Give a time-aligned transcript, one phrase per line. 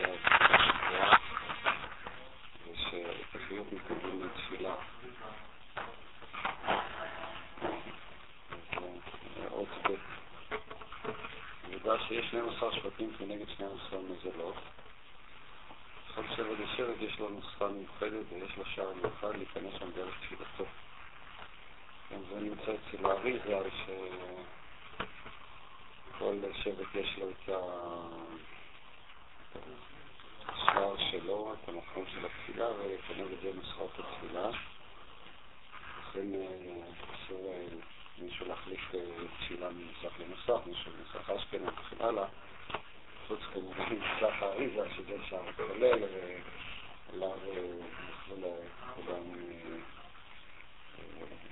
[0.00, 1.16] לגבוהה,
[2.70, 4.74] ושאת החיוב מקבלים לתפילה.
[9.50, 9.94] עוד ב'
[11.70, 14.56] בגלל שיש 12 שבטים כנגד 12 נזלות.
[16.14, 20.64] כל שבט ושבט יש לו נוסחה מיוחדת ויש לו שער מיוחד להיכנס שם דרך תפילתו.
[22.10, 23.60] זה נמצא אצל האריזה,
[26.16, 28.31] שכל שבט יש לו את השער
[31.12, 34.50] שלו, את המקום של התפילה, וכנגד זה נוסחאות התפילה.
[36.00, 36.46] לכן אה,
[37.14, 37.66] אסור אה,
[38.18, 39.00] מישהו להחליף אה,
[39.38, 42.24] תפילה מנוסח לנוסח, מישהו מנוסח אשכנז וכן הלאה.
[43.28, 46.02] חוץ כמובן מנוסח האריזה, שזה שער כולל,
[47.10, 47.38] ועליו
[49.08, 49.22] גם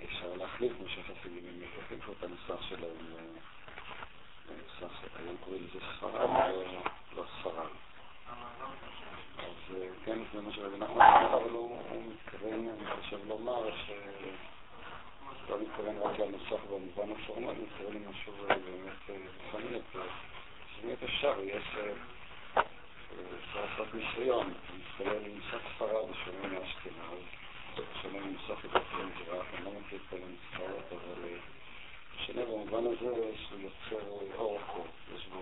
[0.04, 2.96] אפשר להחליף, כמו שהחסידים החליפו את הנוסח שלהם
[5.18, 6.30] היום קוראים לזה ספרד,
[7.16, 7.89] לא ספרד.
[10.04, 13.90] כן, זה מה שרבי נחמן אומר, אבל הוא מתכוון, אני חושב לומר, ש...
[15.50, 19.78] לא מתכוון רק לנוסח במובן הפורמלי, מתכוון למשהו באמת רוחני.
[20.76, 21.64] שבאמת אפשר, יש...
[22.54, 27.22] אפשר לעשות ניסיון, מתפלל לנוסח ספרד ושומע מאשכנז,
[28.02, 31.28] שונה מנוסח את המזרח, אני לא מכיר את כל הנוסחאות, אבל
[32.26, 35.40] שונה במובן הזה שהוא יוצר אור אחר, יש בו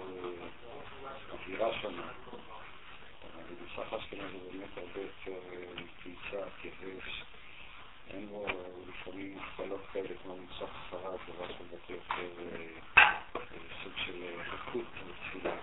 [1.32, 2.02] אווירה שונה.
[4.12, 5.40] נוסח אשכנז הוא באמת הרבה יותר
[6.02, 7.22] פריצה, כבש.
[8.10, 8.46] אין בו
[8.88, 12.28] לפעמים מכפלות כאלה כמו מנוסח ספרד, דבר שבטא יותר
[13.82, 15.54] סוג של רכות ותפילה.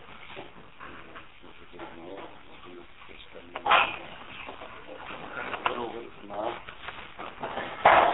[1.43, 2.19] וזה מאוד,
[3.09, 3.61] יש כאן...
[6.27, 6.59] מה?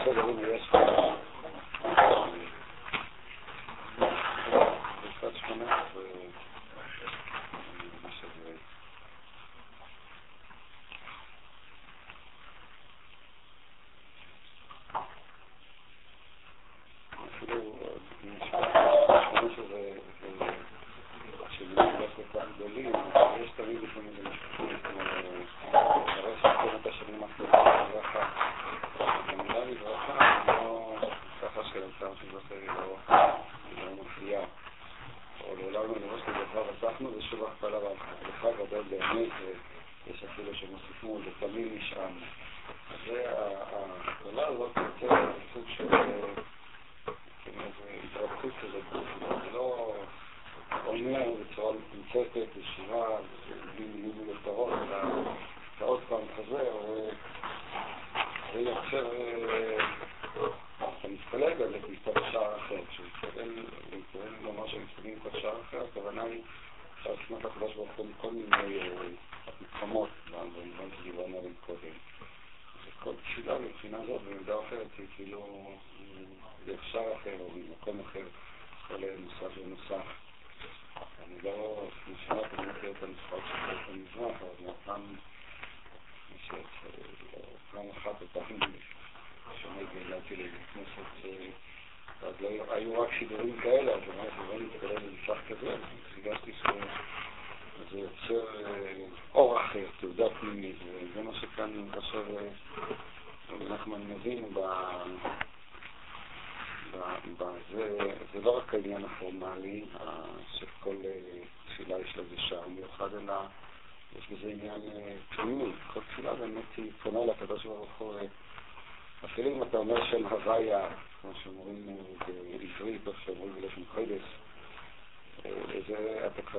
[0.01, 1.00] בסדר, הנה יש כאן...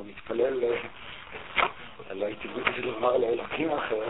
[0.02, 0.64] הוא מתפלל,
[2.10, 4.02] לא הייתי רוצה לומר לאלוקים אחר,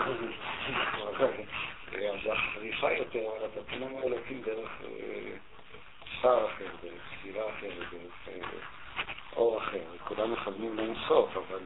[1.94, 5.36] אה, אז החריפה יותר, אבל אתה פנום האלוקים דרך אה,
[6.22, 8.34] שר אחר, דרך סביבה אחרת, דרך אה,
[9.36, 9.78] אור אחר.
[10.04, 11.60] כולם מכוונים לאינסוף, אבל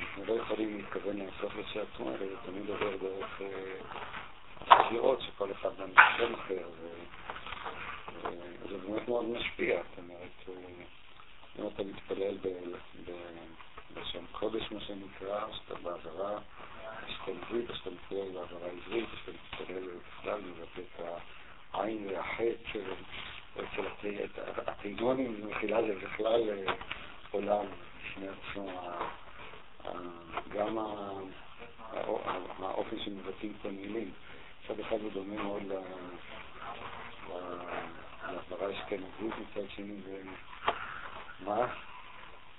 [0.00, 1.52] אנחנו לא יכולים להתכוון לאינסוף
[1.94, 3.42] עצמו, אלא זה תמיד עובר דרך
[4.88, 6.68] סבירות שכל אחד מהם שם אחר,
[8.62, 10.64] וזה באמת מאוד משפיע, זאת אומרת...
[11.58, 12.36] אם אתה מתפלל
[13.94, 16.38] בשם קודש, מה שנקרא, שאתה בעברה
[17.08, 19.88] אשכנזית, או שאתה מתפלל בעברה עברית, או שאתה מתפלל
[20.20, 21.04] בכלל מבטא את
[21.72, 22.58] העין והחץ
[23.54, 23.86] אצל
[24.66, 26.74] התיגונים, מחילה זה בכלל אה,
[27.30, 27.66] עולם
[28.00, 28.70] בפני עצמו,
[30.48, 30.78] גם
[32.58, 34.10] האופן שמבטאים את המילים.
[34.64, 35.62] מצד אחד הוא דומה מאוד
[37.28, 40.22] לעבירה אשכנזית, מצד שני זה...
[41.40, 41.66] מה?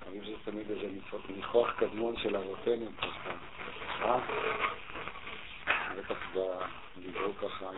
[0.08, 0.88] אני חושב תמיד איזה
[1.30, 3.32] ניחוח קדמון של הרופאים ככה,
[4.00, 4.18] מה?
[5.98, 6.18] בטח
[6.98, 7.70] בדיבור ככה,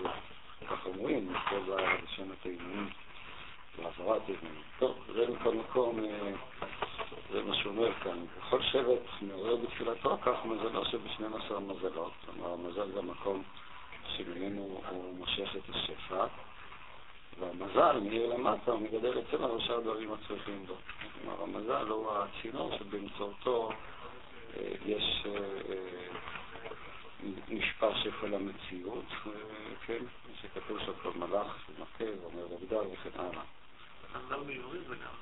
[0.68, 2.90] ככה אומרים, כל בלשון התאימונים,
[3.78, 4.62] בעברה תאימונים.
[4.80, 6.32] טוב, זה מכל מקום, אה,
[7.32, 8.26] זה מה שהוא אומר כאן.
[8.38, 13.44] בכל שבט מעורר בתפילתו, כך מזלו שב-12 מזלות, כלומר מזל זה המקום
[14.18, 16.26] שממנו הוא מושך את השפע.
[17.40, 20.76] והמזל מאיר למטה הוא מגדל אצלנו שאר הדברים הצריכים בו.
[21.22, 23.72] כלומר, המזל הוא הצינור שבאמצעותו
[24.58, 26.08] אה, יש אה,
[27.50, 29.06] נשפע שפע למציאות,
[29.86, 30.04] כן,
[30.42, 33.44] שכתוב שם כל מלאך ומכה ואומר לבדל וכן הלאה.
[34.16, 35.14] מזל בעברית זה גם,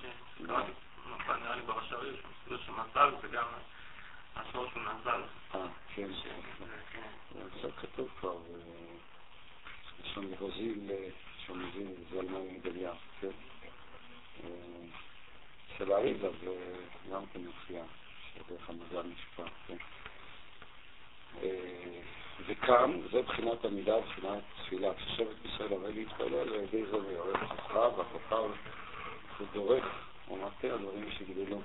[0.00, 0.04] ש...
[0.40, 2.10] נראה לי ברש"רי,
[2.50, 3.44] יש מזל וגם
[4.36, 5.20] השור של מזל.
[5.54, 6.08] אה, כן,
[7.62, 8.36] זה כתוב כבר,
[10.14, 10.90] שם רוזיל,
[11.46, 13.28] שם מזיל, זלמן מדליה, כן.
[15.76, 16.54] אצל האריזה זה
[17.12, 17.82] גם כן מופיע,
[18.34, 19.76] שדרך המזל נשפע, כן.
[21.42, 22.00] אה,
[22.46, 24.94] וכאן, זה בחינת עמידה, בחינת תפילה.
[24.94, 28.50] כששבט ישראל הרי להתפלל, על ידי זה ויורד כוכב, והכוכב
[29.38, 29.84] הוא דורך
[30.30, 31.60] ומטה הדברים שיגדלו.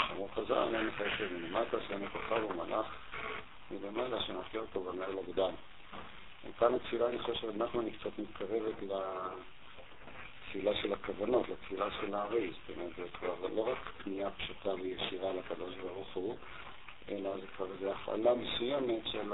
[0.00, 1.02] אמרו חז"ל, אין לך
[1.32, 2.86] מלמטה, שאין הכוכב הוא מלאך
[3.70, 5.50] מלמעלה, שנפגע אותו במאר לגדל.
[6.44, 12.50] וכאן התפילה, אני חושב שנחמן קצת מתקרבת לתפילה של הכוונות, לתפילה של הארי.
[12.50, 16.36] זאת אומרת, זה כבר לא רק פנייה פשוטה וישירה לקדוש ברוך הוא,
[17.08, 19.32] אלא זה כבר איזו הפעלה מסוימת של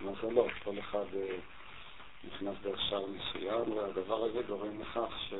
[0.00, 0.50] המזלות.
[0.64, 1.36] כל אחד אה,
[2.24, 5.34] נכנס דרך שער מסוים, והדבר הזה גורם לכך ש...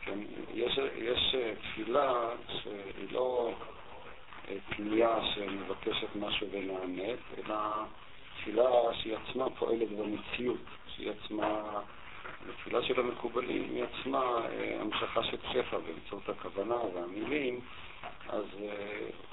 [0.00, 0.18] כן,
[0.54, 3.52] יש, יש אה, תפילה שהיא לא
[4.48, 7.56] אה, פנייה שמבקשת משהו ונענית, אלא
[8.44, 10.60] תפילה שהיא עצמה פועלת במציאות,
[10.94, 11.80] שהיא עצמה,
[12.48, 14.38] התפילה של המקובלים היא עצמה
[14.80, 17.60] המשכה של שפע באמצעות הכוונה והמילים.
[18.28, 18.64] אז uh,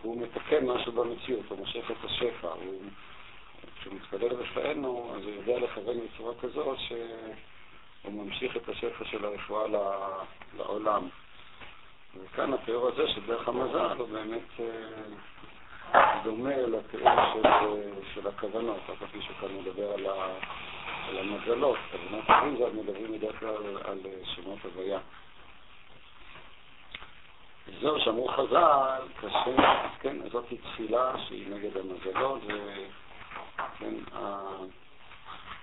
[0.02, 2.48] הוא מתקן משהו במציאות, הוא מושך את השפע.
[2.48, 2.82] הוא,
[3.80, 9.68] כשהוא מתפלל רפאנו, אז הוא יודע לכוון בצורה כזאת שהוא ממשיך את השפע של הרפואה
[10.58, 11.08] לעולם.
[12.16, 14.62] וכאן התיאור הזה של דרך המזל הוא באמת uh,
[16.24, 20.38] דומה לתיאור של, של הכוונות, אף על שכאן מדבר על, ה,
[21.08, 21.78] על המזלות.
[21.92, 25.00] כוונות זה מדברים בדרך כלל על, על שמות הוויה.
[27.82, 33.94] זהו שאמרו חז"ל, קשה, כן, זאת תפילה שהיא נגד המזלות, וכן,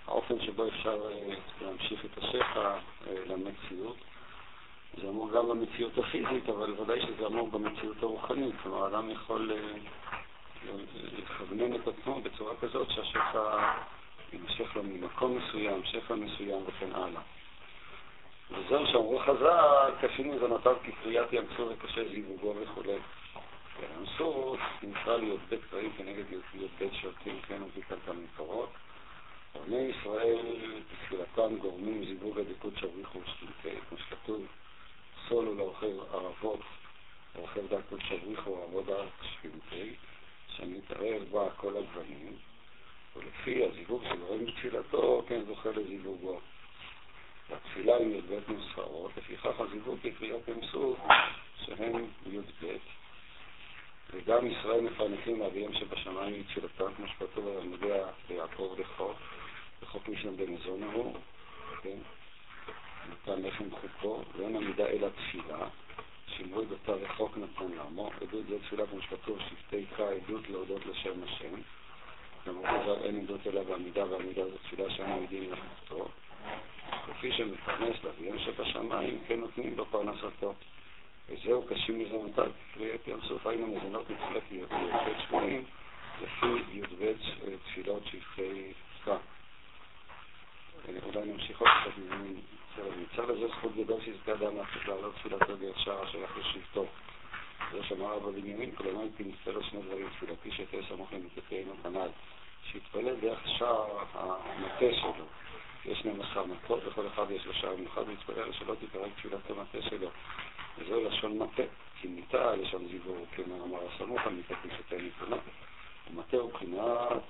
[0.07, 2.75] האופן שבו אפשר אה, להמשיך את השפע
[3.07, 3.97] אה, למציאות.
[5.03, 8.55] זה אמור גם במציאות הפיזית, אבל ודאי שזה אמור במציאות הרוחנית.
[8.63, 9.79] כלומר, האדם יכול אה,
[11.19, 13.72] לכוונן את עצמו בצורה כזאת שהשפע
[14.32, 17.22] יימשך לו ממקום מסוים, שפע מסוים וכן הלאה.
[18.50, 22.82] וזהו שאמרו חז"ל, קשים מזונותיו כקריאת ים סוף וקשה זיווגו וכו'.
[23.82, 28.70] ים סוף נקרא לי"ב קרעים כנגד י"ב שרתים, כן, מביא כאן את המקורות.
[29.66, 30.37] בני ישראל
[30.93, 34.46] בתחילתם גורמים זיווג הדיקות שבריחו ושתינתי, כמו שכתוב,
[35.28, 36.60] סולו לאוכל ערבות,
[37.37, 39.94] לאוכל דקות שבריחו עבודה שתינתי,
[40.58, 42.32] שמתערב בה כל הגוונים,
[43.16, 46.40] ולפי הזיווג שגורם בתחילתו, כן, זוכה לזיווגו.
[47.50, 50.99] והתפילה עם י"ב נוסחאות, לפיכך הזיווג בקריאת ים סוף
[51.64, 52.76] שהן י"ב,
[54.12, 59.17] וגם ישראל מפרנסים לאביהם שבשמיים מתפילתם, כמו שכתוב על עמודי ביעקב לחוק,
[59.82, 61.17] לחוק משנה במזון ההוא,
[61.82, 61.98] כן?
[63.10, 65.69] נתן לחם חוקו, ואין עמידה אלא תפילה,
[66.39, 71.23] שמרוי בתא רחוק נתן לעמו, עדות זה תפילה כמו שכתוב, שבטי קה עדות להודות לשם
[71.23, 71.55] השם,
[72.45, 76.09] כלומר אין עדות אלא בעמידה, ועמידה זו תפילה שאנו יודעים לחוקתו.
[77.07, 80.55] כפי שמפרנס לאביהם שבשמיים, כן נותנים לו פרנסתו.
[81.29, 85.65] וזהו קשים מזונותיו, קריאת ים סוף היינו מזונות מתחילת י"ב שקלים,
[86.23, 87.13] לפי י"ב
[87.65, 89.17] תפילות שפחי פסקה.
[91.05, 91.99] אולי נמשיך עוד קצת
[92.87, 92.99] מזמין.
[92.99, 96.87] נמצא לזה זכות גדול שיזכה אדם להפך לעלות תפילתו דרך שער השייך לשבטו.
[97.73, 102.08] זה שאמר אבא בנימין, כלומר הייתי מצטער שני דברים, תפילתי שתהיה סמוך למיתתנו כנ"ל.
[102.73, 105.25] שיתפלל דרך שער המטה שלו.
[105.85, 109.82] יש להם עשר מכות, לכל אחד יש לו שער מיוחד, להתפלל שלא תקרא תפילת המטה
[109.82, 110.08] שלו.
[110.79, 111.63] וזהו לשון מטה,
[112.01, 115.37] כי מיטה לשון זיבור, כמר אמר הסמוך, המיטה כניסתי נתונה.
[116.11, 117.23] המטה הוא בחינת,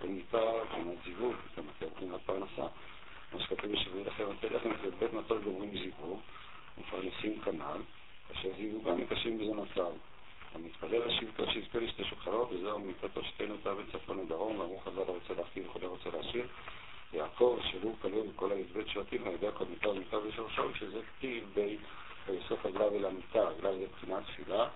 [0.00, 2.66] הוא מיטה, בחינת זיווג, המטה הוא בחינת פרנסה.
[3.32, 6.20] מה שכתוב בשביל לכם, התלחם של בית מצוי גורמים זיוו,
[6.78, 7.80] ומפרנסים כנ"ל,
[8.32, 9.92] אשר זיוו גם מקשים בזה בזונותיו.
[10.54, 15.34] המתפלל לשבטו שיזכה לשתי שולחנות, וזהו מיתתו שתינו אותה בצפון ודרום, ואמרו חז"ל לא הרוצה
[15.36, 16.46] להכתיב וכל לא רוצה להשאיר.
[17.12, 21.44] יעקב, שלו כלול בכל הי"ב שבטים, על ידי הכל מיטב ומיטב ושורשו, שזה כתיב
[22.26, 24.68] ביסוף הגלב אל המיטה, הגלב זה מבחינת תפילה,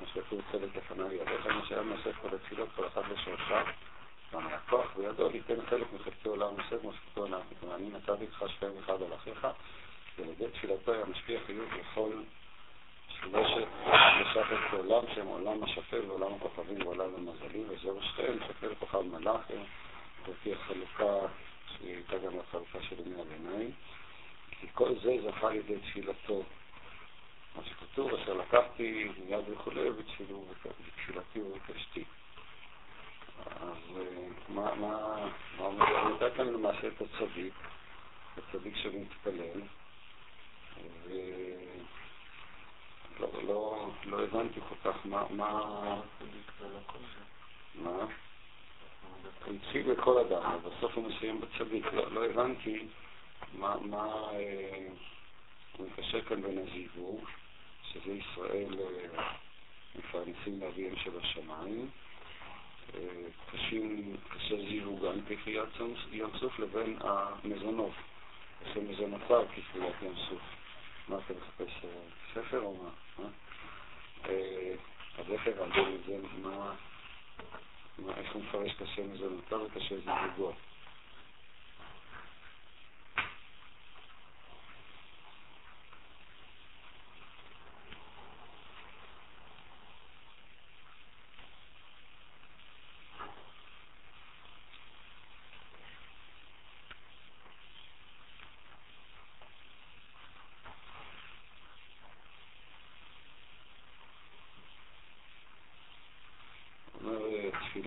[0.00, 3.66] מה שכתוב צדק לפניו ידיך, מה שהיה מעשה כל התפילות, כל אחת בשורשיו.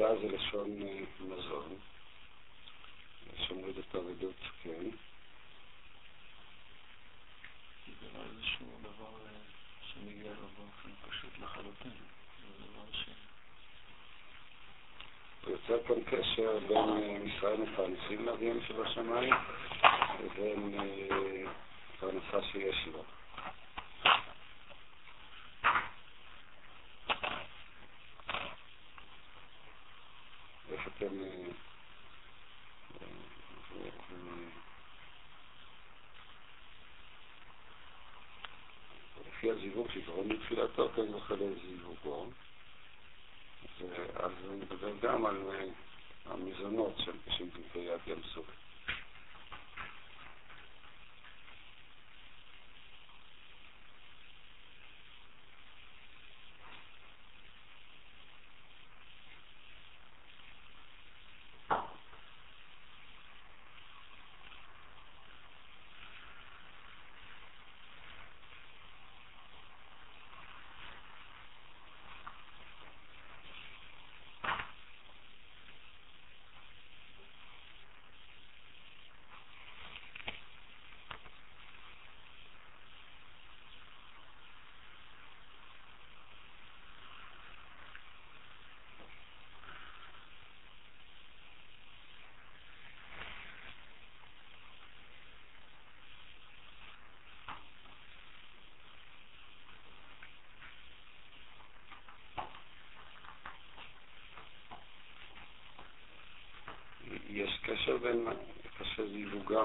[0.05, 1.75] עבודה זה לשון אה, מזון,
[3.33, 4.85] לשון רדת אבדות, כן.
[8.01, 9.39] זה לא איזשהו דבר אה,
[9.81, 11.91] שמגיע לו באופן פשוט לחלוטין,
[12.39, 13.09] זה דבר ש...
[15.47, 19.33] יוצר כאן קשר בין אה, ישראל מפרנסים לאביהם שבשמיים
[20.23, 20.77] לבין
[21.99, 23.03] פרנסה שיש לו.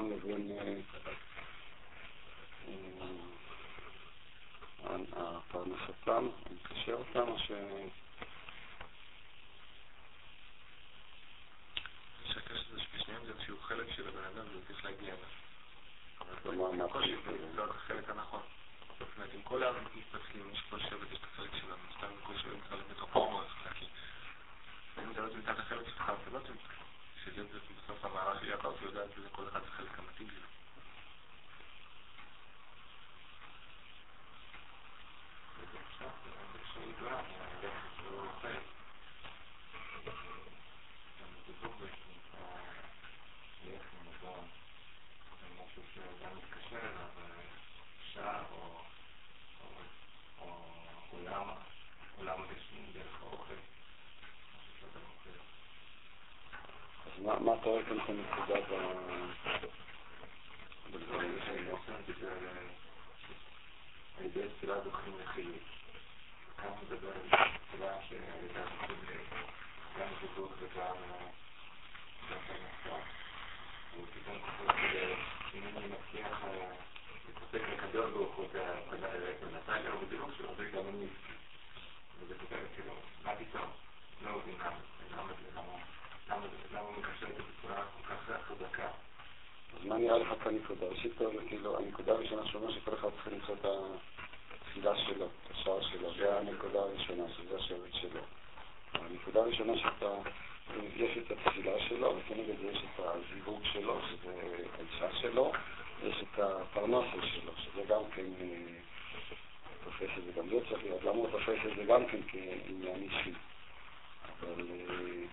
[0.08, 0.77] song was when uh,
[57.48, 58.98] מה קורה כאן כנקודה ב...
[82.20, 83.70] וזה כותב כאילו, מה פתאום?
[84.22, 84.76] לא מבין למה,
[85.16, 85.87] למה זה, למה...
[87.02, 87.84] כל כך שייכת בצורה
[88.48, 88.54] כל
[89.80, 90.86] אז מה נראה לך כנקודה?
[90.86, 93.66] ראשית כל, כאילו, הנקודה הראשונה שאומר שכל אחד צריך למצוא את
[94.54, 98.20] התפילה שלו, את השער שלו, זה הנקודה הראשונה, שזה השבט שלו.
[98.94, 100.12] הנקודה הראשונה שאתה,
[100.96, 104.32] יש את התפילה שלו, וכנגד יש את הזיווג שלו, שזה
[104.78, 105.52] האישה שלו,
[106.02, 108.26] יש את הפרנסה שלו, שזה גם כן...
[108.40, 108.78] אה,
[109.84, 113.02] תופס את זה גם זה צריך להיות, למה הוא תופס את זה גם כן כעניין
[113.02, 113.32] אישי?
[114.40, 114.66] אבל...
[114.70, 115.24] אה,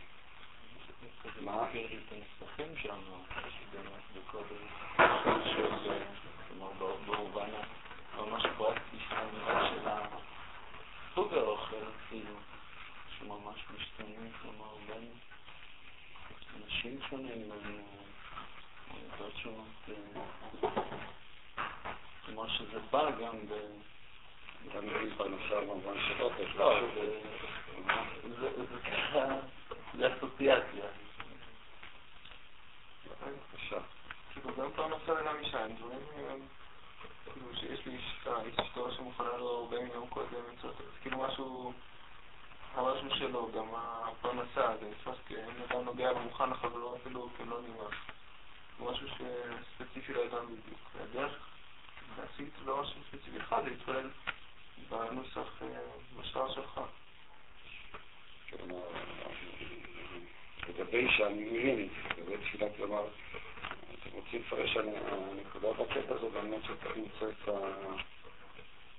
[1.26, 1.68] אה, מה?
[7.08, 7.50] במובן
[8.14, 9.90] הממש פרקטי של האמירה של
[11.16, 11.76] סוג האוכל,
[12.10, 12.36] כאילו,
[13.18, 15.08] שממש משתנים, כלומר בין
[16.64, 17.82] אנשים שונים, בין
[19.14, 19.90] עדות שונות,
[22.26, 23.54] כלומר שזה בא גם ב...
[24.70, 26.44] אתה מבין פרנסה במובן של אוכל.
[26.56, 26.80] לא,
[29.98, 30.86] זה אסוציאציה.
[33.32, 33.80] בבקשה.
[34.34, 36.00] כאילו גם פרנסה וגם אישה, הם דברים,
[37.34, 37.98] כאילו שיש לי
[38.64, 40.44] אשתו שמוכנה לו הרבה מיליון קודם,
[41.02, 41.74] כאילו משהו,
[42.74, 47.96] המשהו שלו, גם הפרנסה, זה נתפס כאם אדם נוגע במוכן לחברו אפילו כלא נמאס.
[48.80, 50.80] משהו שספציפי לאדם בדיוק.
[51.02, 51.32] הדרך
[52.18, 54.10] להשיג לא משהו ספציפי אחד, להתפלל
[54.90, 55.62] בנוסח
[56.20, 56.82] בשער שלך.
[60.70, 63.04] לגבי שאני מבין, לגבי תפילה, כלומר,
[63.94, 67.50] אתם רוצים לפרש על הנקודה בקטע הזו באמת שצריך למצוא את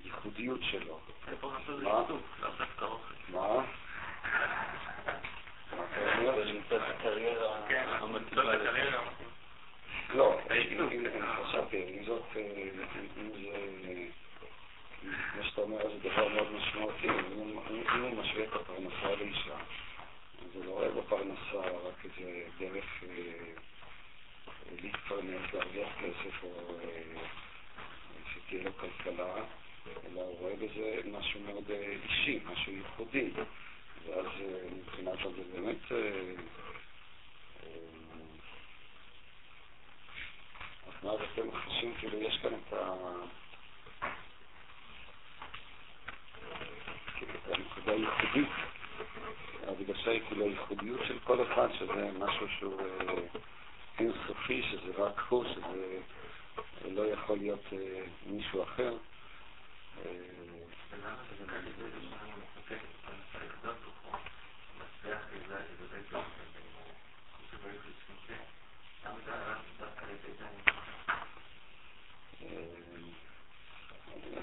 [0.04, 0.98] הייחודיות שלו.
[1.82, 2.04] מה?
[3.28, 3.64] מה?
[5.76, 6.44] מה אתה אומר?
[6.44, 7.58] למצוא את הקריירה
[8.00, 8.42] המתאימה.
[10.14, 10.38] לא,
[11.44, 12.22] חשבתי, אם זאת,
[13.16, 13.56] אם זה,
[15.32, 19.56] כמו שאתה אומר, זה דבר מאוד משמעותי, אם הוא משווה את הפרנסה לאישה,
[20.56, 23.04] הוא לא רואה בפרנסה רק איזה דרך
[24.82, 26.78] להתפרנס, להרוויח כסף, או
[28.34, 29.34] שתהיה לו כלכלה,
[30.06, 33.30] אלא הוא רואה בזה משהו מאוד אישי, משהו ייחודי,
[34.06, 34.26] ואז
[34.76, 35.92] מבחינת זה באמת
[40.86, 42.94] אז מה אתם חושבים, כאילו יש כאן את ה...
[47.16, 48.48] כאילו את הנקודה הייחודית,
[49.68, 52.82] ההדגשה היא כאילו הייחודיות של כל אחד, שזה משהו שהוא
[53.98, 55.98] אינסופי, שזה רק הוא, שזה
[56.90, 57.64] לא יכול להיות
[58.26, 58.96] מישהו אחר.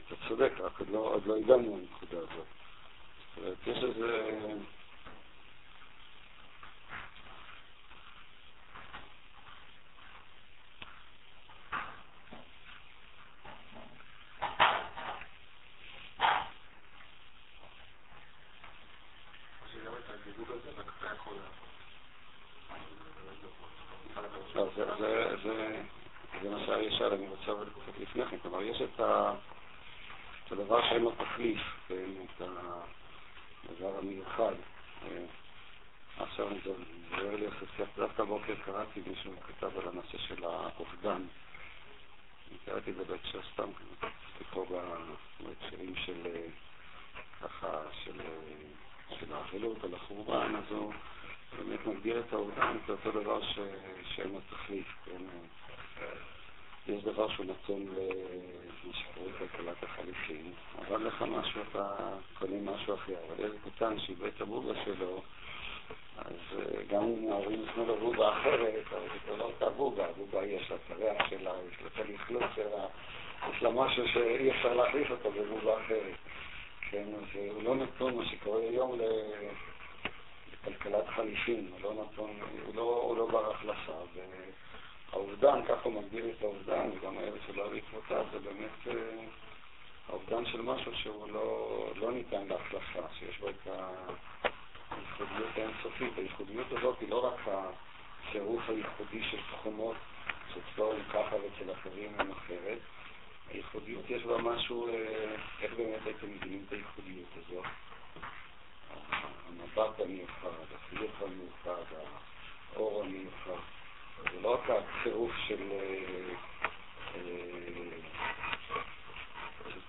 [0.07, 2.47] אתה צודק, רק לא, עוד לא הגענו לנקודה הזאת.
[3.35, 4.53] זאת אומרת, יש איזה...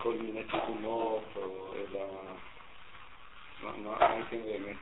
[0.04, 1.24] כל מיני תכונות,
[1.74, 2.00] אלא
[3.62, 4.76] מה הייתם באמת...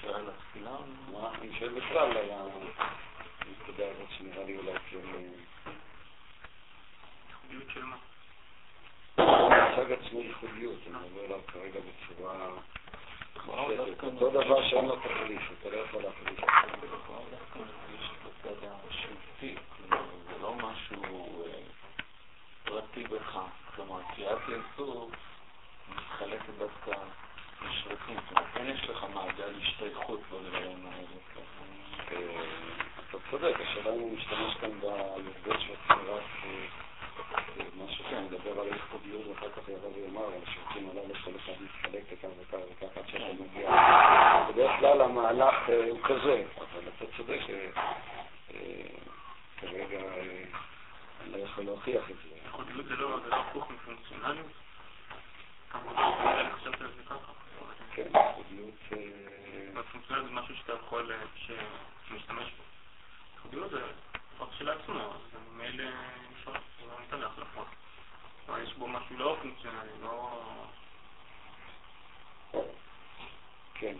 [0.00, 0.76] שואל התפילה?
[1.12, 2.30] מה, אני שואל בכלל על.
[3.40, 4.98] הנקודה הזאת שנראה לי אולי כן...
[7.28, 7.96] ייחודיות של מה?
[9.18, 12.48] המושג עצמו ייחודיות, אני מדבר עליו כרגע בצורה...
[13.48, 16.40] אותו דבר שאין לו תחליף, אתה לא יכול להחליף.
[22.64, 23.38] פרטי בך.
[23.76, 25.10] כלומר, קריאת יסוד
[25.88, 26.90] מתחלקת דווקא
[27.62, 28.14] לשבטים.
[28.14, 31.16] זאת אומרת, אין יש לך מעגל השתייכות בדברים האלה.
[32.12, 32.44] אה,
[33.10, 36.18] אתה צודק, השאלה אם הוא משתמש כאן בהרגש והצמירה
[37.84, 42.12] משהו שאני מדבר על ייחודיות ואחר כך יבוא ויאמר על השירותים הללו כל אחד מתחלק
[42.12, 43.70] לכך וכך וכך עד שאתה מגיע.
[44.48, 47.38] בדרך כלל המהלך אה, הוא כזה, אבל אתה צודק
[49.56, 50.00] שכרגע
[51.22, 52.36] אני לא יכול להוכיח את זה.
[52.44, 54.46] ייחודיות זה לא זה לא הפוך מפונקציונליות?
[57.94, 58.74] כן, ייחודיות...
[58.92, 62.62] אה, פונקציונליות זה משהו שאתה יכול, אה, שמשתמש בו.
[63.34, 63.80] ייחודיות זה
[64.36, 65.84] דבר כשלעצמו, אז ממילא
[67.12, 67.66] לא ניתן להחלפות.
[68.46, 70.40] כלומר, יש בו משהו לא פונקציונלי, לא...
[73.74, 73.94] כן,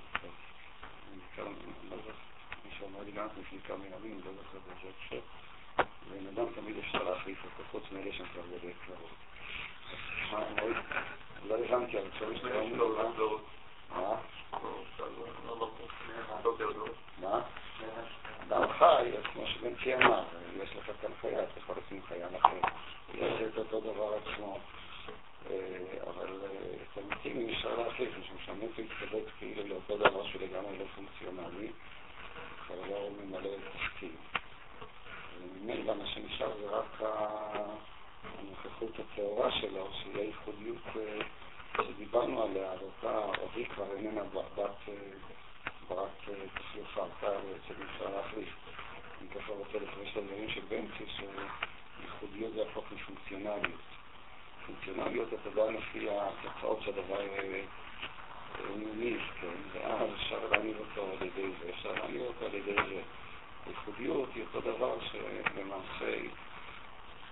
[1.39, 1.45] לא
[2.65, 5.21] מישהו אמר לי גם לפני כמה ימים, לא זוכר באיזה הקשר.
[6.11, 8.27] בן אדם תמיד אפשר להחליף אותו, חוץ מאלה שהם
[8.85, 8.95] כבר.
[10.33, 10.77] מה, מאוד?
[11.49, 12.93] לא הבנתי, אבל שאתה אומר...
[17.19, 17.41] מה?
[18.43, 20.25] אדם חי, כמו שבנצי אמר,
[20.63, 22.65] יש לך כאן חיה, אתה יכול לשים חיה אחרת.
[23.15, 24.59] את אותו דבר עצמו.
[25.51, 25.55] אה,
[26.07, 30.79] אבל אה, את המתים אי אפשר להחליף, משום שהמת מתכבד כאילו לאותו דבר שהוא לגמרי
[30.79, 31.71] לא פונקציונלי,
[32.67, 34.11] אבל לא ממלא תפקיד.
[35.41, 37.03] וממילא מה שנשאר זה רק
[38.23, 41.19] הנוכחות הטהורה שלו, שהיא הייחודיות אה,
[41.85, 44.89] שדיברנו עליה, על אותה אורי כבר איננה בת
[45.89, 46.11] ברת
[46.55, 48.49] תחלופה, אותה בעצם אפשר להחליף.
[49.21, 51.05] אני ככה רוצה לפרש את הדברים של בנצי,
[52.07, 53.81] שייחודיות זה הפוך מפונקציונליות.
[54.67, 57.21] פונקציונליות אתה יודע לפי התוצאות שהדבר
[58.77, 63.03] מניב, כן, ואז אפשר להניב אותו על ידי זה, אפשר להניב אותו על ידי זה.
[63.67, 66.21] ייחודיות היא אותו דבר שלמעשה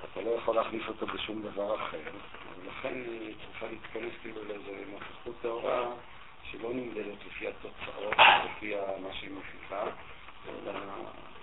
[0.04, 2.10] אתה לא יכול להחליף אותו בשום דבר אחר,
[2.60, 5.92] ולכן היא צריכה להתכנס כאילו לאיזו נוכחות טהורה
[6.50, 9.82] שלא נמדדת לפי התוצאות, לפי מה שהיא מפיקה,
[10.48, 10.72] אלא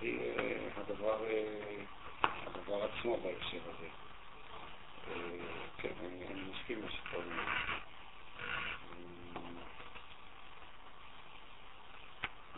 [0.00, 0.20] היא
[0.76, 1.16] הדבר,
[2.62, 3.86] הדבר עצמו בהקשר הזה.
[5.78, 7.42] כן, אני מסכים עם שאתה אומר.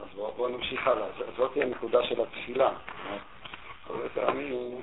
[0.03, 1.07] אז בואו נמשיך הלאה.
[1.37, 2.71] זאת הנקודה של התפילה.
[3.87, 4.81] הרבה פעמים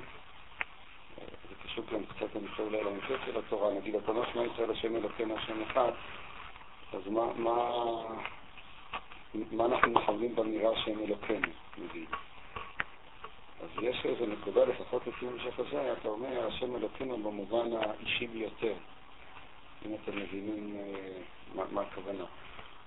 [1.18, 3.74] זה קשור גם קצת, אני חושב, אולי לנושא של התורה.
[3.74, 5.92] נגיד, אתה אומר שמע ישראל השם אלוקינו השם אחד,
[6.92, 7.08] אז
[9.52, 12.08] מה, אנחנו מכוונים באמירה השם אלוקינו, נגיד?
[13.62, 18.74] אז יש איזו נקודה, לפחות לפי המשך הזה, אתה אומר השם אלוקינו במובן האישי ביותר,
[19.86, 21.22] אם אתם מבינים אה,
[21.54, 22.24] מה, מה הכוונה.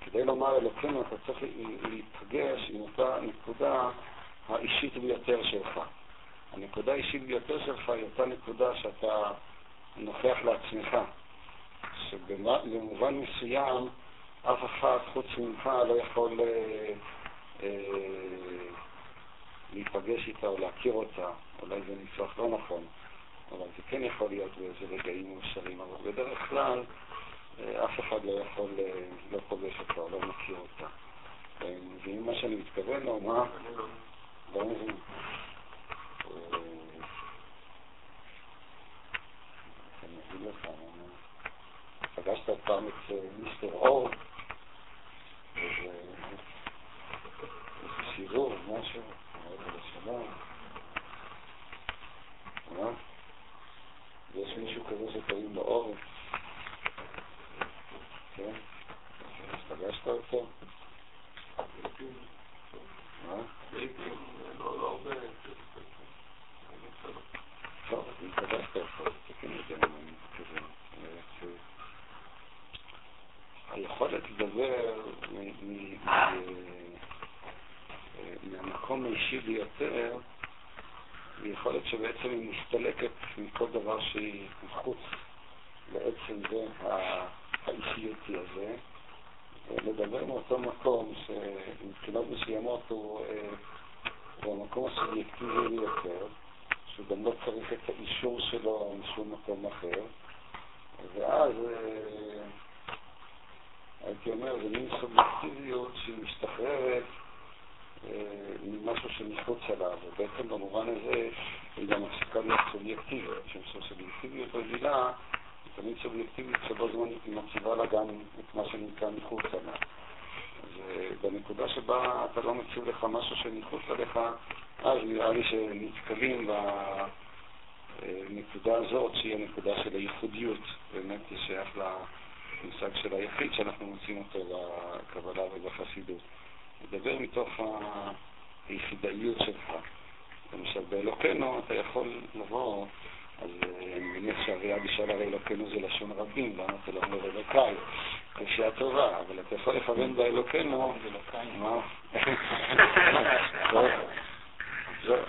[0.02, 1.38] כדי לומר אלוקינו אתה צריך
[1.90, 3.90] להיפגש עם אותה נקודה
[4.50, 5.80] האישית ביותר שלך.
[6.54, 9.32] הנקודה האישית ביותר שלך היא אותה נקודה שאתה
[9.98, 10.98] נוכח לעצמך,
[12.10, 13.90] שבמובן מסוים
[14.44, 16.94] אף אחד חוץ ממך לא יכול אה,
[17.64, 17.70] אה,
[19.76, 21.30] להיפגש איתה או להכיר אותה,
[21.62, 22.84] אולי זה ניסוח לא נכון,
[23.52, 26.84] אבל זה כן יכול להיות באיזה רגעים מאושרים, אבל בדרך כלל
[27.60, 28.92] אה, אף אחד לא יכול, אה,
[29.32, 30.88] לא פוגש אותה, לא מכיר אותה.
[31.66, 33.44] מבינים מה שאני מתכוון או מה?
[34.54, 34.96] לא מבין.
[36.26, 36.58] אה,
[40.04, 40.68] אני אגיד לך,
[42.16, 44.10] פגשת פעם את מיסטר אור,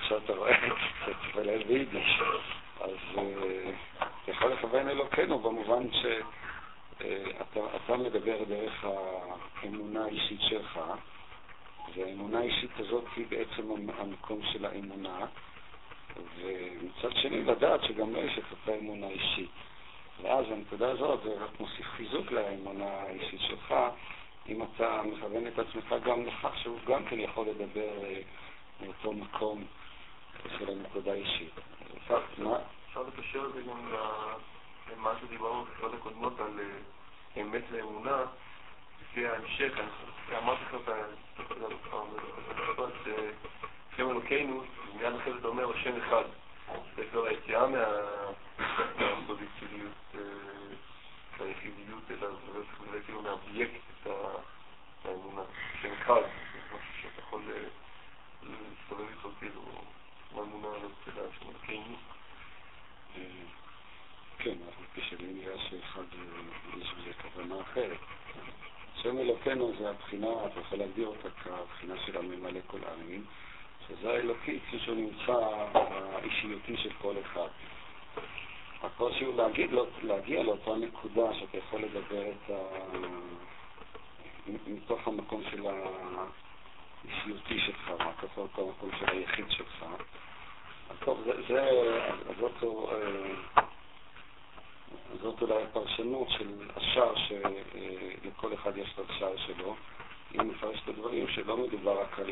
[0.08, 0.56] זהו, עכשיו אתה רואה,
[1.04, 2.20] תתפלל ביידיש.
[2.80, 2.90] אז
[4.22, 8.84] אתה יכול לכוון אלוקינו במובן שאתה מדבר דרך
[9.62, 10.80] האמונה האישית שלך,
[11.94, 15.26] והאמונה האישית הזאת היא בעצם המקום של האמונה,
[16.36, 19.50] ומצד שני לדעת שגם לא יש את אותה אמונה אישית.
[20.22, 23.74] ואז הנקודה הזאת זה רק מוסיף חיזוק לאמונה האישית שלך,
[24.48, 28.20] אם אתה מכוון את עצמך גם לכך שהוא גם כן יכול לדבר אה,
[28.80, 29.64] מאותו מקום
[30.58, 31.52] של הנקודה האישית.
[32.06, 33.92] אפשר לקשר את זה גם
[34.92, 38.22] למה שדיברנו בקריאות הקודמות על אה, אמת ואמונה,
[39.02, 39.72] לפי ההמשך,
[40.38, 40.88] אמרתי לך את
[43.96, 44.62] שם אלוקינו,
[44.94, 46.24] מיד אחרי זה אתה אומר השם אחד.
[46.96, 47.66] זה כבר היציאה
[48.98, 50.14] מהפוזיטיביות
[51.38, 52.28] והיחידיות, אלא
[52.92, 54.10] זה כאילו מאבייקט את
[55.04, 55.42] האמונה.
[55.82, 57.42] שם אחד, זה משהו שאתה יכול
[58.42, 59.62] להסתובב איתו כאילו,
[60.38, 61.96] האמונה הזאת, אתה יודע, שם אלוקינו.
[64.38, 66.02] כן, אבל כשלי נראה שאחד
[66.78, 67.98] יש בזה כוונה אחרת.
[69.02, 73.24] שם אלוקינו זה הבחינה, אתה יכול להגדיר אותה כבחינה של הממלא כל העמים,
[73.88, 77.48] שזה האלוקי כפי שהוא נמצא באישיותי של כל אחד.
[78.82, 79.70] הקושי הוא להגיד,
[80.02, 82.56] להגיע לאותה נקודה שאתה יכול לדבר את ה...
[84.66, 85.66] מתוך המקום של
[87.04, 89.84] האישיותי שלך, מתוך המקום של היחיד שלך.
[91.04, 91.70] טוב, זה, זה,
[92.40, 93.62] זאת, אה,
[95.22, 99.74] זאת אולי הפרשנות של השער שלכל אחד יש את השער שלו.
[100.34, 102.30] אם נפרש את הדברים שלא מדובר רק על,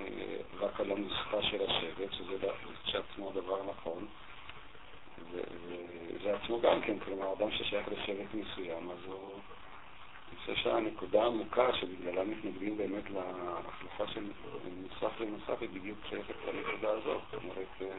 [0.00, 2.48] אה, רק על הנוסחה של השבט, שזה
[2.84, 4.06] כשעצמו דבר נכון,
[5.32, 9.40] וזה עצמו גם כן, כלומר, אדם ששייך לשבט מסוים, אז הוא...
[10.46, 14.30] חושב שהנקודה העמוקה שבגללה מתנגדים באמת להחלפה של
[14.82, 17.22] נוסף לנוסף היא בדיוק שייכת לנקודה הזאת.
[17.30, 17.98] זאת אומרת, אה,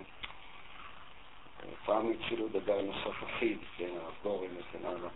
[1.86, 3.90] פעם התחילו לדבר נוסף אחיד, כן,
[4.22, 5.10] הגורן וכן הלאה.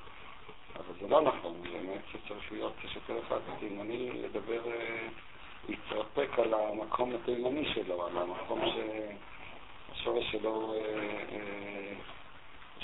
[0.75, 5.07] אבל זה לא נכון, באמת שצריך להיות שכל אחד תימני לדבר, אה,
[5.69, 8.61] להתרפק על המקום התימני שלו, על המקום
[9.93, 11.93] שהשורש שלו אה,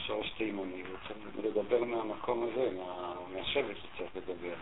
[0.08, 2.70] שורש תימני, הוא צריך לדבר מהמקום הזה,
[3.34, 4.54] מהשבט הוא צריך לדבר.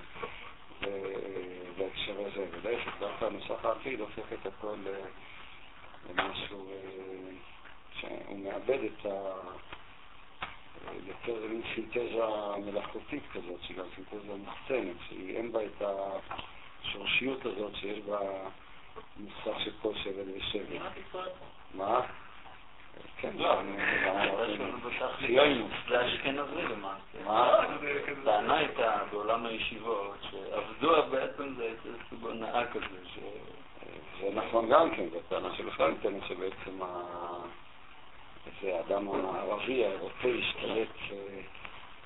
[1.78, 4.76] בהקשר הזה, ולהפך, דווקא הנוסח העתיד הופך את הכל
[6.10, 6.70] למשהו
[8.00, 9.34] שהוא מאבד את ה...
[11.08, 12.26] יותר מין סינתזה
[12.66, 15.82] מלאכותית כזאת, שהיא גם סינתזה מוחצנת, שאין בה את
[16.82, 18.20] השורשיות הזאת שיש בה
[19.18, 20.82] מושג של כל שבט ושבט.
[21.74, 22.02] מה?
[23.18, 23.60] כן, לא,
[25.20, 25.72] ציונות.
[25.90, 27.26] זה אשכנזי למעשה.
[27.26, 27.66] מה?
[28.22, 31.70] הטענה הייתה בעולם הישיבות, שעבדו בעצם זה
[32.10, 32.86] סוג הונאה כזה.
[34.22, 36.82] זה נכון גם כן, זו טענה שבכלל ניתנת שבעצם
[38.64, 41.18] האדם המערבי, האירופאי, השתלט אה,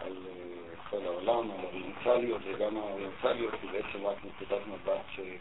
[0.05, 5.35] על אה, כל העולם, על האוריינטליות, וגם האוריינטליות היא בעצם רק נקודת מבט אה,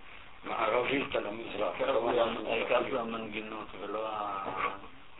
[0.44, 1.74] מערבית על המזרח.
[2.46, 4.44] העיקר זה המנגינות ולא ה...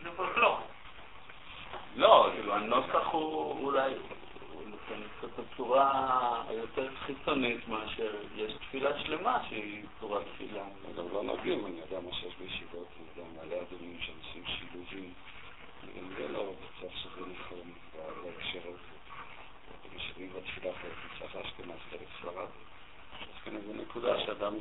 [0.03, 0.57] זה פולקלור.
[1.95, 3.93] לא, כאילו הנוסח הוא אולי,
[4.53, 10.63] הוא נותן קצת הצורה היותר חיצונית מאשר יש תפילה שלמה שהיא צורת תפילה.
[10.97, 15.13] גם לא נוגעים, אני יודע מה שיש בישיבות, אני יודע מעלה אדומים שעושים שילובים,
[15.97, 17.71] גם זה לא בצד שזה נכון
[18.23, 18.99] בהקשר הזה.
[19.95, 22.47] משנים בתפילה אחרת מצד אשכנז חלק ספרד.
[23.21, 24.53] אז כן, זו נקודה שאדם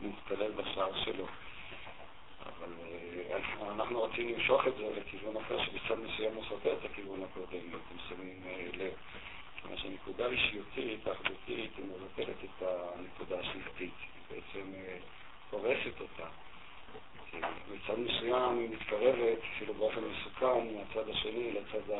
[0.00, 1.26] מתפלל בשער שלו.
[2.62, 2.72] אבל
[3.60, 7.68] אה, אנחנו רוצים למשוך את זה לכיוון אחר שבצד מסוים הוא סותר את הכיוון הקודם,
[7.68, 8.92] אתם שמים אה, לב.
[9.62, 14.96] כלומר שהנקודה האישיותית, האחדותית, היא מבטלת את הנקודה השבטית, היא בעצם אה,
[15.50, 16.26] הורסת אותה.
[17.70, 21.90] מצד מסוים היא מתקרבת, אפילו באופן מסוכן, מהצד השני לצד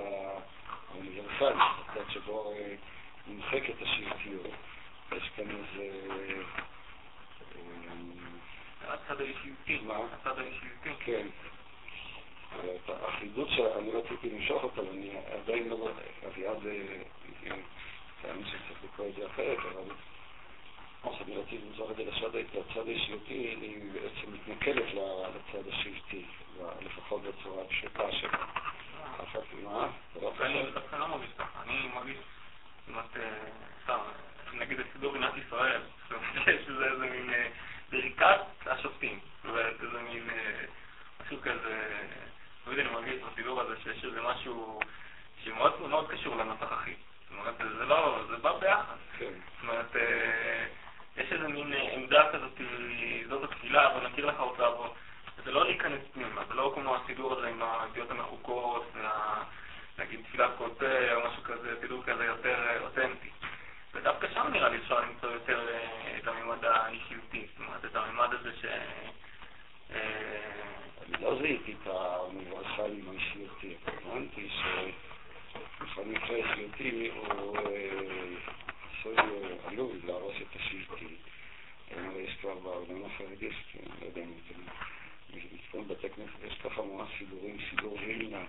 [0.91, 2.53] האוניברסלי, הצד שבו
[3.27, 4.47] נמחקת השבטיות.
[5.17, 6.13] יש כאן איזה...
[8.93, 9.79] הצד האישיותי,
[10.13, 10.91] הצד האישיותי.
[11.05, 11.27] כן.
[12.89, 15.11] החידוד שאני רציתי למשוך אותו, ואני
[15.43, 15.75] עדיין לא...
[15.75, 15.93] רואה,
[16.27, 17.57] אביעד, אני אה,
[18.25, 19.83] אה, שצריך לקרוא את זה אחרת, אבל
[21.05, 26.25] מה שאני רציתי למשוך את זה לשד הצד האישיותי, היא בעצם מתנכלת לצד השבטי,
[26.81, 28.39] לפחות בצורה הפשוטה שלה.
[29.63, 29.89] מה?
[30.41, 32.17] אני דווקא לא מרגיש ככה, אני מרגיש
[32.87, 33.31] כמעט, אה,
[33.85, 33.99] סתם,
[34.55, 35.81] נגיד הסידור במדינת ישראל,
[36.67, 37.32] שזה איזה מין...
[37.93, 40.31] ברכת השופטים, זאת אומרת, איזה מין
[41.25, 41.83] משהו כזה,
[42.67, 44.81] לא יודע, אני מרגיש בסידור הזה שיש איזה משהו
[45.45, 46.95] שמאוד מאוד קשור לנוסח אחי.
[46.95, 48.97] זאת אומרת, זה לא, זה בא ביחד.
[49.19, 49.97] זאת אומרת,
[51.17, 52.61] יש איזה מין עמדה כזאת,
[53.29, 54.89] זאת התפילה, בוא נכיר לך אותה, בוא.
[55.45, 58.93] זה לא להיכנס פנימה, זה לא כמו הסידור הזה עם הידיעות המחוקות,
[59.99, 63.31] נגיד תפילת קוטה או משהו כזה, סידור כזה יותר אותנטי.
[63.95, 65.67] ודווקא שם נראה לי אפשר למצוא יותר
[66.19, 67.47] את הממד האישיותי,
[67.93, 68.65] את הממד הזה ש...
[69.91, 77.59] אני לא זיהיתי את המברכה עם האישיותי, הבנתי שבכל מקרה אישיותי הוא
[79.01, 79.15] עשוי
[79.65, 81.15] עלול להרוס את השבטי.
[82.17, 84.61] יש כבר בעולם החרדי, לא יודע אם אתם
[85.55, 88.45] מתכוונים בתי כנסת, יש ככה ממש סידורים, סידור וילנה,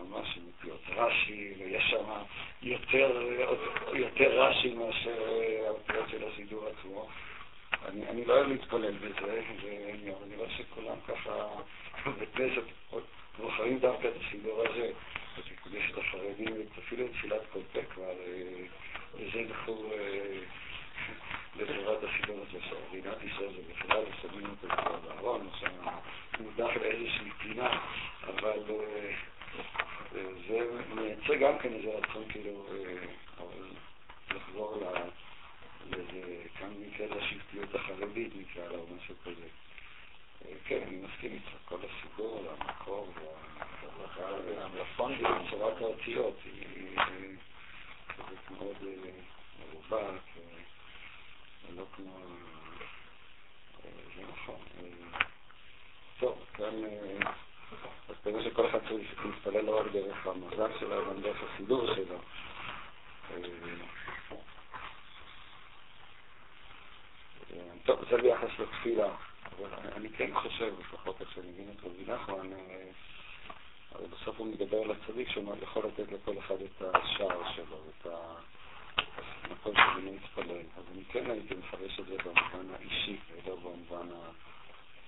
[0.00, 2.04] ממש עם אותיות רש"י, ויש שם
[2.62, 3.22] יותר,
[3.94, 5.22] יותר רש"י מאשר
[5.66, 7.08] האותיות של הסידור עצמו.
[7.88, 11.48] אני, אני לא אוהב להתפלל בזה, ואני רואה שכולם ככה
[12.06, 12.62] בכנסת
[13.38, 14.92] בוחרים דווקא את הסידור הזה.
[15.72, 18.12] יש את החרדים, אפילו תפילת כל פה כבר,
[19.14, 19.90] וזה זכו
[21.56, 25.86] לטובת הסידור הזה של מדינת ישראל, זה בכלל שמים אותו כבר בארון, שם
[26.40, 27.80] מודח לאיזושהי פינה,
[28.22, 28.58] אבל
[30.48, 32.66] זה מייצג גם כן איזה רצון כאילו
[34.30, 34.82] לחזור
[35.90, 39.46] לאיזה, כאן נקרא לשבטיות החרדית, נקרא לה, או משהו כזה.
[40.64, 43.12] כן, אני מסכים איתך, כל הסיפור, המקור,
[44.46, 46.96] והמלפון בצורת האותיות, היא
[48.08, 48.76] כזאת מאוד
[49.58, 50.20] מרובעת,
[51.68, 52.18] ולא כמו...
[54.16, 54.60] זה נכון.
[56.18, 56.74] טוב, כאן...
[58.08, 62.18] אז כנראה שכל אחד צריך להתפלל לא רק דרך המזל שלו, אבל דרך הסידור שלו.
[67.84, 69.14] טוב, זה ביחס לתפילה.
[69.58, 72.50] אבל אני כן חושב, לפחות איך שאני מבין את רבי נחמן,
[73.90, 78.06] הרי בסוף הוא מדבר על הצדיק שהוא יכול לתת לכל אחד את השער שלו, את
[79.44, 80.62] המקום שבו להתפלל.
[80.76, 84.08] אז אני כן הייתי מפרש את זה במובן האישי, ולא במובן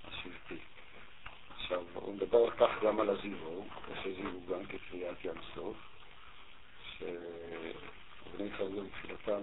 [0.04, 0.58] השבטי.
[1.56, 5.76] עכשיו, הוא מדבר כך גם על הזיווג, יש זיווג גם כקריאת ים סוף,
[6.98, 9.42] שבני ישראל בתפילתם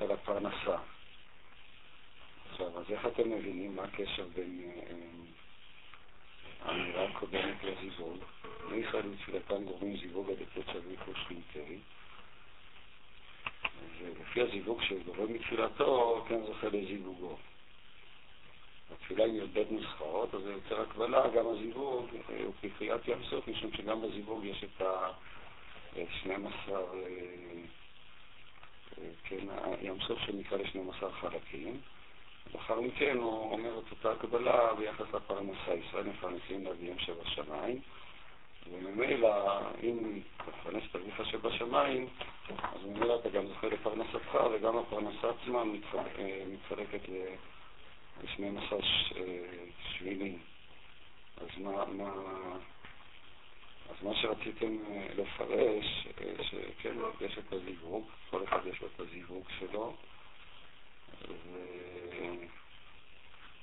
[0.00, 0.76] על הפרנסה.
[2.50, 4.72] עכשיו, אז איך אתם מבינים מה הקשר בין
[6.62, 8.18] האמירה הקודמת לזיווג?
[8.68, 11.78] בני ישראל בתפילתם גורמים זיווג הדקות שביחו שכינתי,
[14.00, 17.36] ולפי הזיווג שגורם בתפילתו, כן זוכה לזיווגו.
[18.92, 22.06] התפילה היא י"ב נוסחאות, אז זה יוצר הקבלה, גם הזיווג
[22.44, 26.72] הוא כקריאת ים סוף, משום שגם בזיווג יש את ה-12,
[29.24, 29.46] כן,
[29.82, 31.80] ים סוף שנקרא ל-12 חלקים.
[32.54, 35.74] לאחר מכן הוא אומר את אותה הקבלה ביחס לפרנסה.
[35.86, 37.80] ישראל מפרנסים לאביהם שבשמיים,
[38.72, 42.08] וממילא, אם תפרנס את אביך שבשמיים,
[42.48, 45.64] אז ממילא אתה גם זוכה לפרנסתך, וגם הפרנסה עצמה
[46.46, 48.74] מתחלקת ל-12
[49.90, 50.38] שבילים.
[51.36, 52.12] אז מה, מה,
[53.90, 54.76] אז מה שרציתם
[55.16, 56.06] לפרש,
[56.42, 59.94] שכן, יש את הזיווג, כל אחד יש לו את הזיווג שלו,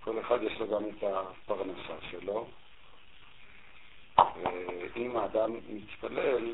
[0.01, 2.47] וכל אחד יש לו גם את הפרנסה שלו.
[4.95, 6.53] ואם האדם מתפלל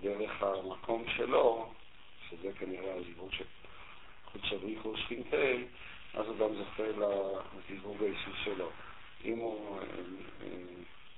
[0.00, 1.72] דרך המקום שלו,
[2.30, 3.44] שזה כנראה הזיווג של
[4.32, 5.64] קודש אבריחו שכינתי,
[6.14, 8.70] אז הוא גם זוכה לזיווג האישי שלו.
[9.24, 9.80] אם הוא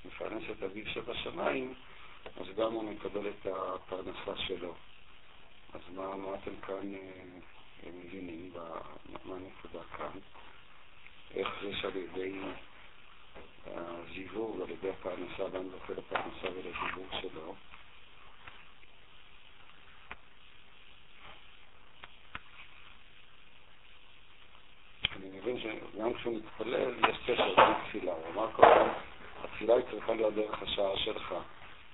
[0.04, 1.74] מפרנס את אביו שבשמיים,
[2.40, 4.74] אז גם הוא מקבל את הפרנסה שלו.
[5.74, 6.92] אז מה, מה אתם כאן
[7.86, 8.52] מבינים,
[9.24, 10.18] מה הנקודה כאן?
[11.34, 12.38] איך זה שעל ידי
[13.66, 17.54] הזיווג, על ידי הפרנסה, אדם זוכה לפרנסה ולזיווג שלו?
[25.16, 28.12] אני מבין שגם כשהוא מתפלל יש קשר בין תפילה.
[28.12, 28.88] הוא אמר קודם,
[29.44, 31.34] התפילה היא צריכה להיות דרך השער שלך.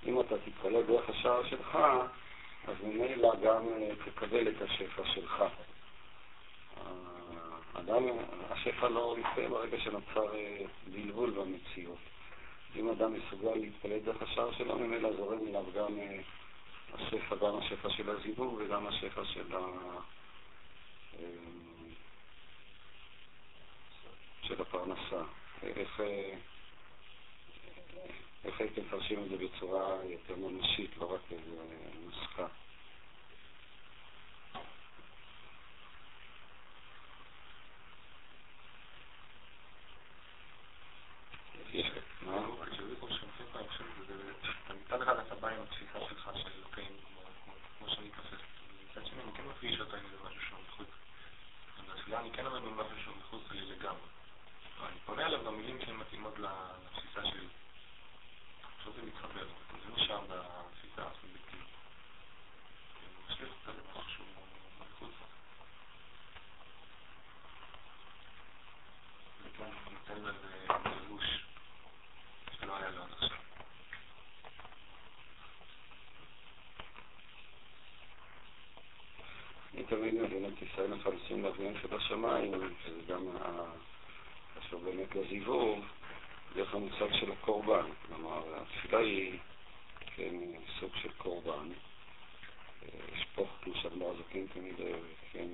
[0.05, 1.77] אם אתה תתפלל דרך השער שלך,
[2.67, 3.63] אז ממילא גם
[4.05, 5.43] תקבל את השפע שלך.
[7.79, 8.03] אדם,
[8.49, 10.25] השפע לא יסתיים ברגע שנוצר
[10.87, 11.97] בלבול במציאות.
[12.75, 15.99] אם אדם מסוגל להתפלל דרך השער שלו, ממילא זורם אליו גם
[16.93, 19.59] השפע, גם השפע של הזיווג וגם השפע של, ה...
[24.41, 25.21] של הפרנסה.
[25.63, 26.01] איך,
[28.45, 31.61] איך הייתם מפרשים את זה בצורה יותר ממשית, לא רק איזו
[32.05, 32.47] נוסחה?
[44.89, 46.97] מצד אחד אתה בא עם התפיסה שלך של אלוקים,
[47.77, 48.39] כמו שאני תופס,
[48.91, 50.87] מצד שני אני כן מפגיש אותה עם משהו שהוא מחוץ.
[51.89, 54.07] בתפילה אני כן עומד במשהו שהוא מחוץ לי לגמרי.
[54.81, 57.47] אני פונה אליו במילים שהן מתאימות לתפיסה שלי.
[58.77, 59.47] עכשיו זה מתחבר,
[59.85, 61.67] זה נשאר בתפיסה הסובייקטיבית.
[62.99, 64.25] אני משליך אותה למשהו שהוא
[64.79, 65.13] מחוץ.
[69.43, 71.25] וכן, נותן לזה לבוש
[72.59, 73.37] שלא היה לו עד עכשיו.
[79.73, 82.51] אני תמיד מבין את ישראל הפלסטין לאביהם שבשמיים,
[82.85, 83.27] שזה גם
[84.59, 85.79] חשוב באמת לזיווג,
[86.55, 87.85] דרך המושג של הקורבן.
[88.07, 89.39] כלומר, התפילה היא
[90.15, 90.35] כן
[90.79, 91.69] סוג של קורבן.
[93.15, 94.75] אשפוך, כמו שאמר הזקן תמיד,
[95.31, 95.47] כן,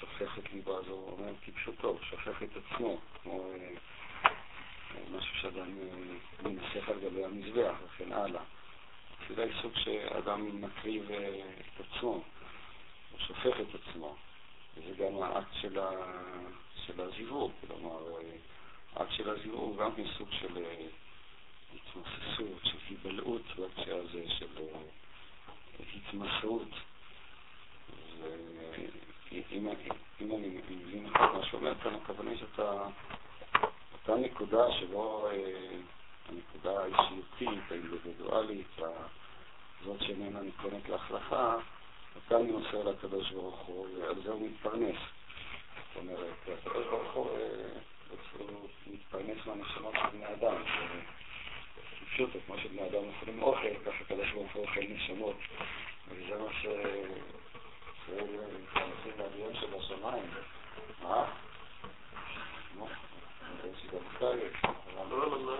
[0.00, 3.50] שופך את ליבו, אז הוא אומר כפשוטו, שופך את עצמו, כמו
[5.10, 5.68] משהו שאדם
[6.42, 8.42] מנסח על גבי המזבח וכן הלאה.
[9.12, 12.22] התפילה היא סוג שאדם מקריב את עצמו.
[13.14, 14.16] הוא שופך את עצמו,
[14.76, 15.90] וזה גם האקט של, ה...
[16.86, 17.98] של הזיווג, כלומר,
[18.96, 20.64] האקט של הזיווג הוא גם סוג של
[21.74, 24.46] התמססות, של היבלעות בהקשר הזה, של
[25.96, 26.68] התמסרות.
[29.40, 29.68] ואם
[30.20, 32.86] אני מבין נכון מה שאומר כאן, הכוונה היא שאתה,
[33.92, 35.28] אותה נקודה שבו,
[36.28, 38.76] הנקודה האישיותית, האינדיבידואלית,
[39.84, 41.54] זאת שאיננה ניתנת להחלפה,
[42.16, 44.96] אותה אני מוסר לקדוש ברוך הוא, ועל זה הוא מתפרנס.
[45.76, 47.38] זאת אומרת, הקדוש ברוך הוא,
[48.86, 50.62] מתפרנס מהנשמות של בני אדם.
[52.12, 55.36] פשוט, כמו שבני אדם אוכלים אוכל, ככה הקדוש ברוך הוא אוכל נשמות.
[56.08, 56.66] וזה מה ש...
[58.08, 60.24] מתפרנסים מהדיון של השמיים.
[61.02, 61.24] מה?
[62.76, 62.88] נו,
[63.42, 64.26] אני רואה שגם אתה
[65.10, 65.54] לא, לא, לא,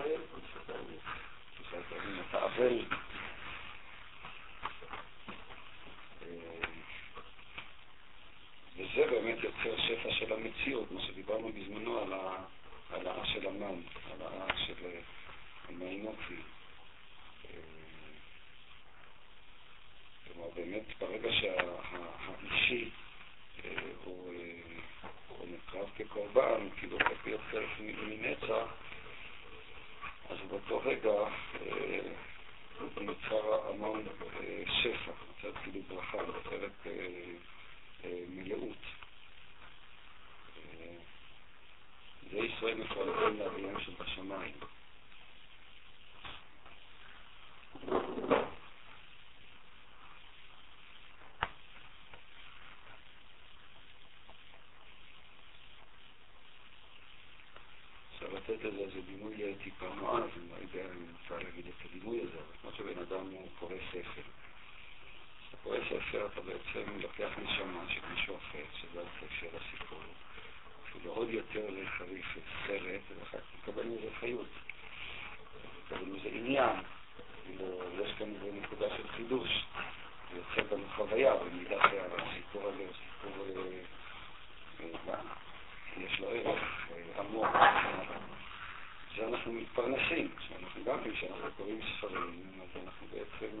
[2.29, 2.85] אתה אבל.
[8.77, 12.43] וזה באמת יוצר שפע של המציאות, מה שדיברנו בזמנו על, ה,
[12.89, 14.73] על האה של המן, על האה של
[15.69, 16.35] המעינוצי.
[20.27, 22.89] כלומר, באמת, ברגע שהאישי
[24.03, 24.33] הוא,
[25.27, 28.73] הוא נקרב כקורבן, כאילו להיות חלק מנצח,
[30.29, 31.11] אז באותו רגע
[33.01, 34.03] נוצר המון
[34.67, 36.87] שפע, נוצר כאילו ברכה, נוצרת
[38.29, 38.77] מלאות.
[42.31, 44.53] זה ישראל מפרנסים לאביהם שבשמיים.
[58.49, 62.37] לתת לזה איזה דימוי טיפה נועז, אני לא יודע אם אפשר להגיד את הדימוי הזה,
[62.37, 64.21] אבל כמו שבן אדם הוא קורא ספר.
[65.65, 69.99] קורא ספר אתה בעצם לוקח נשמה של מישהו אחר, שזה הספר של הסיפור,
[70.89, 72.25] אפילו עוד יותר לחריף
[72.67, 74.47] סרט, ואחר כך מקבל מזה חיות,
[75.85, 76.75] מקבל מזה עניין,
[77.45, 79.65] כאילו יש כאן איזו נקודה של חידוש,
[80.31, 83.45] זה יוצא בנו חוויה, במידה שהסיפור הזה הוא סיפור,
[85.97, 86.87] יש לו ערך
[87.19, 87.47] עמוק.
[89.17, 93.57] זה אנחנו מתפרנסים, שאנחנו גם כשאנחנו קוראים ספרים, אז אנחנו בעצם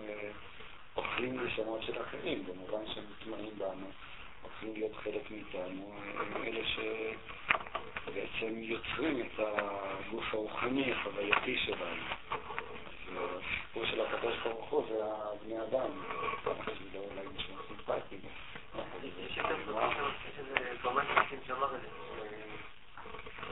[0.97, 3.87] אוכלים נשמות של אחרים, במובן שהם מטמעים בנו,
[4.41, 6.61] הופכים להיות חלק מאיתנו, הם אלה
[8.05, 12.03] שבעצם יוצרים את הגוף הרוחני החווייתי שלנו.
[13.05, 15.89] הסיפור של הקדוש ברוך הוא זה הבני אדם,
[16.91, 18.17] זה אולי נשמע סימפטי.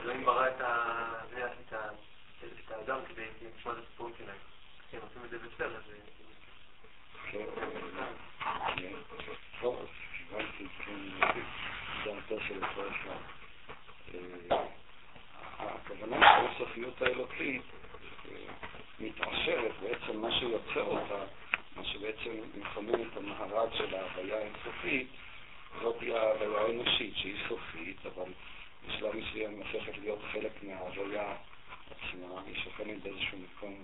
[0.02, 0.60] אלוהים ברא את
[2.70, 3.26] האדם כדי
[3.58, 4.36] לשמוע את הסיפורים שלהם.
[4.92, 5.80] הם עושים את זה בסדר.
[12.04, 12.88] דעתו של ישראל
[15.58, 17.62] הכוונה שהאינסופיות האלוקית
[19.00, 21.24] מתעשרת, בעצם מה שיוצר אותה,
[21.76, 25.06] מה שבעצם מכונן את המארג של ההוויה האינסופית,
[25.82, 28.32] זאת היא ההוויה האנושית שהיא סופית, אבל
[28.86, 31.36] בשלב מסוים הופכת להיות חלק מההוויה
[31.90, 33.82] עצמה, היא שוכנת באיזשהו מקום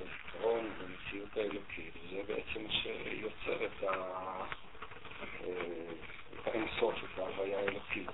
[0.00, 3.84] בזיכרון ובמציאות האלוקית, זה בעצם שיוצר את.
[3.84, 4.44] אה,
[6.44, 8.08] האינסוף, את ההוויה האלוקית.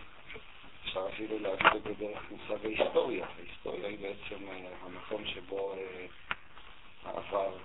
[0.85, 3.27] אפשר אפילו להגיד את זה דרך מושג ההיסטוריה.
[3.39, 5.75] ההיסטוריה היא בעצם אה, המקום שבו
[7.05, 7.57] העבר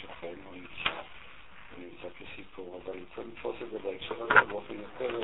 [0.00, 1.00] שוכן או נמצא,
[1.78, 5.20] נמצא כסיפור, אבל צריך לתפוס את זה בהקשר הזה באופן יותר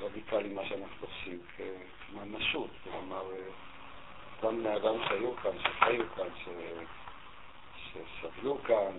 [0.00, 3.24] רדיקלי ממה שאנחנו תופסים כממשות, כלומר
[4.42, 6.48] אותם בני אדם שהיו כאן, שחיו כאן, ש...
[7.84, 8.92] שסבלו כאן,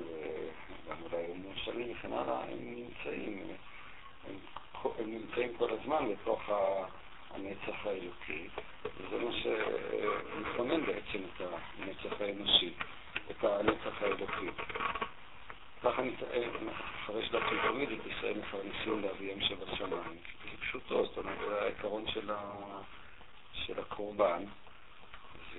[0.85, 3.47] וגם אולי היו מאושרים וכן הלאה, הם נמצאים,
[4.27, 4.35] הם,
[4.99, 6.41] הם נמצאים כל הזמן בתוך
[7.31, 8.47] הנצח האלוקי,
[8.83, 11.41] וזה מה שמכונן בעצם את
[11.79, 12.73] הנצח האנושי,
[13.31, 14.49] את הנצח האלוקי.
[15.83, 20.17] ככה נפרש לעצמי תמיד את ישראל מפרנסים לאביהם שבשמיים.
[20.43, 22.05] זה פשוטו, זאת אומרת, זה העיקרון.
[23.69, 24.43] של הקורבן.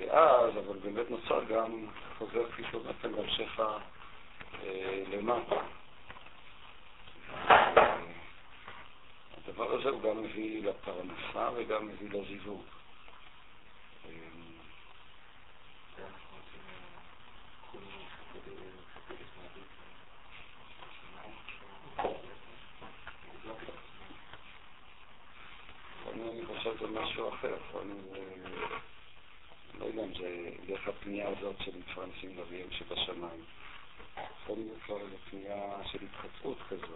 [0.01, 1.87] ואז, אבל באמת נוצר גם,
[2.19, 3.61] חוזר כפי שאומרתם בהמשך
[5.13, 5.61] למטה.
[9.37, 12.63] הדבר הזה הוא גם מביא לפרנסה וגם מביא לזיווג.
[26.13, 28.40] אני חושב שזה משהו אחר, לא יודע
[30.05, 33.45] אם זה דרך הפנייה הזאת של מפרנסים לאביהם שבשמיים.
[34.17, 36.90] יכול להיות כבר איזו פנייה של התחצרות כזאת,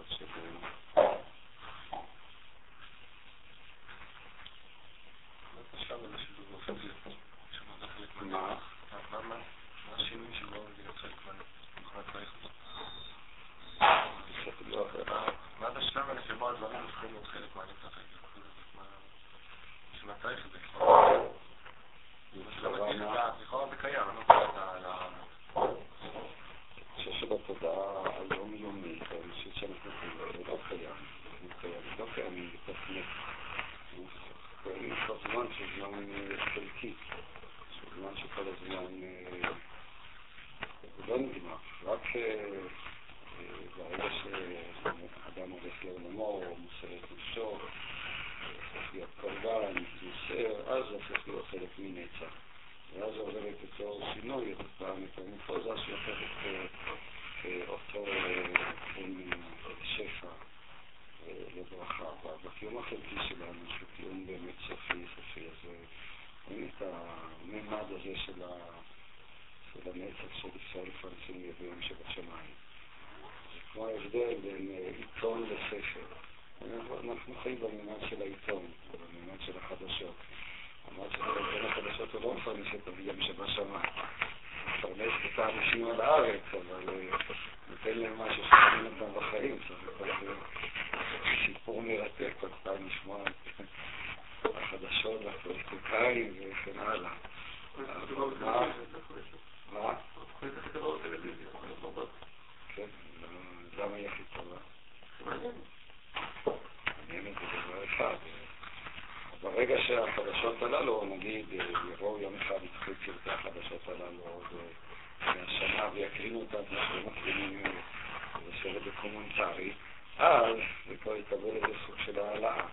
[119.05, 119.71] דוקומנטרי,
[120.17, 120.55] אז
[120.87, 122.65] זה כבר יקבל איזה סוג של העלאה.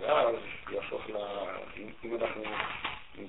[0.00, 0.36] ואז
[0.72, 1.16] יהפוך ל...
[2.04, 2.42] אם אנחנו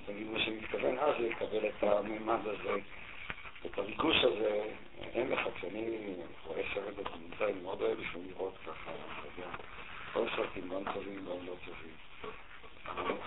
[0.09, 2.75] נגיד מה שמתכוון, אז זה יקבל את הממד הזה,
[3.65, 4.63] את הריגוש הזה.
[5.13, 9.51] אין לך, כשאני רואה סרט דוקומנטרי, אני מאוד אוהב לפעמים לראות ככה, אתה יודע,
[10.13, 11.95] כל סרטים גם טובים, גם לא טובים.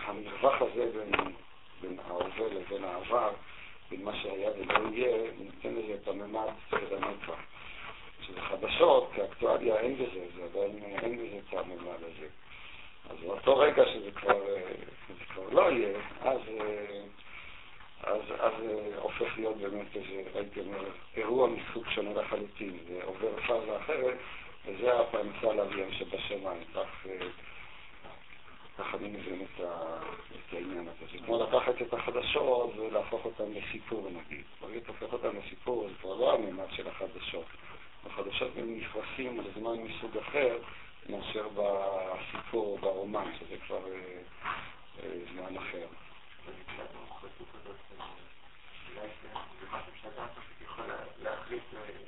[0.05, 1.35] המרווח הזה בין,
[1.81, 3.33] בין ההווה לבין העבר,
[3.91, 7.41] בין מה שהיה ולא יהיה, נותן לזה את הממד של הנצח.
[8.27, 12.29] שזה חדשות, כאקטואליה אין בזה, זה עדיין אין בזה את הממד הזה.
[13.11, 14.41] אז באותו רגע שזה כבר,
[15.09, 16.41] זה כבר לא יהיה, אז,
[18.03, 18.53] אז, אז
[18.97, 20.85] הופך להיות באמת איזה, הייתי אומר,
[21.17, 24.17] אירוע מסוג שונה לחלוטין, זה עובר פאזה אחרת,
[24.67, 26.65] וזה הפרנסה לאביהם שבשמיים.
[26.75, 27.07] כך
[28.81, 31.13] ככה אני מבין את, את העניין הזה.
[31.13, 34.45] זה כמו לקחת את החדשות ולהפוך אותן לסיפור נגיד.
[34.61, 37.45] ברגע אתה הופך אותן לסיפור, זה כבר לא הממד של החדשות.
[38.07, 40.59] החדשות הם נכנסים לזמן מסוג אחר
[41.09, 44.21] מאשר בסיפור או ברומן, שזה כבר אה,
[45.03, 45.87] אה, זמן אחר.
[51.23, 51.63] להחליט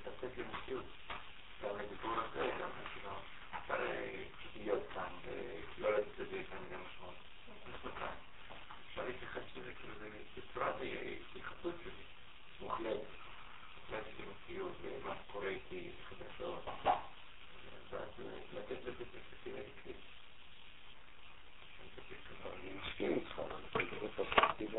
[0.07, 0.84] לתת למציאות,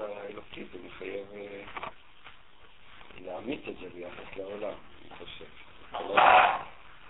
[0.04, 1.64] האלוקי, זה מחייב אה,
[3.22, 5.45] להעמיק את זה ביחס לעולם, אני חושב.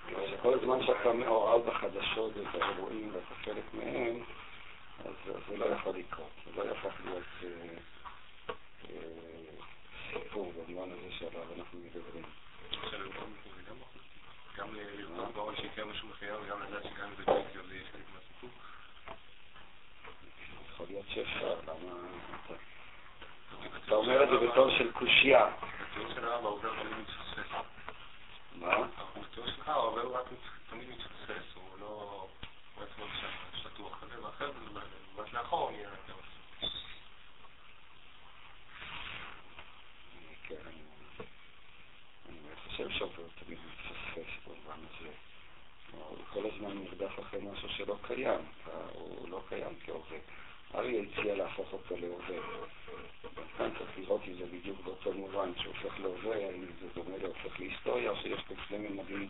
[0.07, 4.23] כיוון שכל הזמן שאתה מעורב בחדשות ואת האירועים ואתה חלק מהם,
[5.05, 5.13] אז
[5.49, 7.49] זה לא יכול לקרות, זה לא יהפך להיות אה,
[8.89, 8.95] אה,
[10.13, 12.23] סיפור במובן הזה שעליו אנחנו מדברים.
[14.57, 17.85] גם לרצות בעולם שיקרה משהו מחייב וגם לדעת שגם אם זה לא יקרה זה יהיה
[17.91, 18.49] חלק מהסיפור.
[20.69, 21.93] יכול להיות שאפשר, למה...
[23.93, 25.47] אתה- אומר את זה בתור של קושייה.
[25.93, 27.07] תמיד.
[28.55, 28.87] מה?
[29.45, 32.27] שלך הוא רק מת- תמיד מתפספס, הוא לא...
[32.75, 33.27] הוא עצמו שם
[33.61, 36.69] שטוח כזה, ואחרי זה במבט לאחור הוא נהיה יותר מספיק.
[40.51, 40.83] אני-
[42.29, 45.09] אני חושב שעובר תמיד מתפספס במובן הזה.
[45.91, 48.41] כלומר, הוא כל הזמן נרדף אחרי משהו שלא קיים,
[48.93, 50.17] הוא לא קיים כהווה.
[50.75, 51.95] אריה הציע להפוך אותו.
[51.95, 57.17] אז כאן צריך לראות אם זה בדיוק באותו מובן, שהוא הופך להווה, האם זה דומה
[57.17, 59.29] להופך להיסטוריה, או שיש פה שני ממדים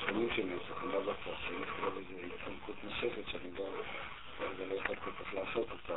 [0.00, 3.68] שונים של נצח, אני לא בטוח, אם יכולה איזו התחמקות נוספת שאני לא,
[4.38, 5.96] כרגע לא יכול כל כך לעשות אותה.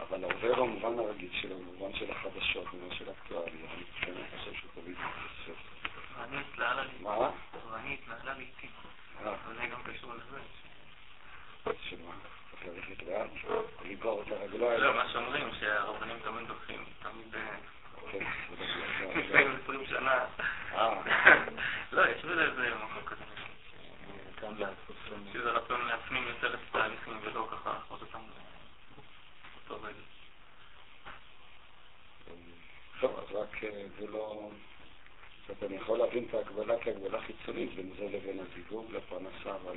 [0.00, 4.70] אבל העובר במובן הרגיל שלו, במובן של החדשות, במובן של אקטואליה, אני באמת חושב שהוא
[4.74, 4.96] תמיד
[6.52, 7.30] התנהלה לי, מה?
[7.70, 8.70] ואני התנהלה לעיתים.
[9.56, 10.38] זה גם קשור לזה.
[11.64, 12.02] צריך
[12.66, 13.26] ללכת לאן?
[13.84, 14.80] לגרור את הרגליים?
[14.80, 17.34] לא, מה שאומרים, שהרבנים תמיד הולכים, תמיד...
[17.34, 17.40] אה,
[18.12, 20.24] כן, לא- לפני 20 שנה.
[20.72, 21.00] אה.
[21.92, 23.24] לא, יש בזה איזה מקום כזה.
[25.32, 28.18] שזה רצון להפנים יותר את התהליכים ולא ככה לעשות אותם
[29.70, 29.98] רגע.
[33.00, 34.50] טוב, אז רק אה, זה לא...
[35.48, 39.76] זאת אומרת, אני יכול להבין את ההגבלה כהגבלה חיצונית בין זה לבין הזיווג לפרנסה, אבל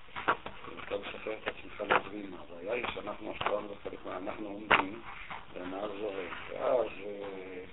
[0.75, 2.33] ואתה משחרר את עצמך להזמין.
[2.33, 4.17] הבעיה היא שאנחנו אף פעם לא חלק מה...
[4.17, 5.01] אנחנו עומדים
[5.53, 6.31] והנהר זורק.
[6.49, 7.63] ואז אה,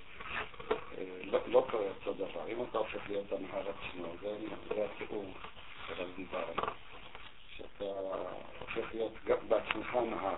[0.97, 2.47] אה, לא, לא קורה אותו דבר.
[2.47, 4.37] אם אתה הופך להיות הנהר עצמו, זה,
[4.85, 5.33] התיאור
[5.87, 6.73] שעליו דיברנו.
[7.57, 7.85] שאתה
[8.59, 9.13] הופך להיות
[9.47, 10.35] בעצמך נהר.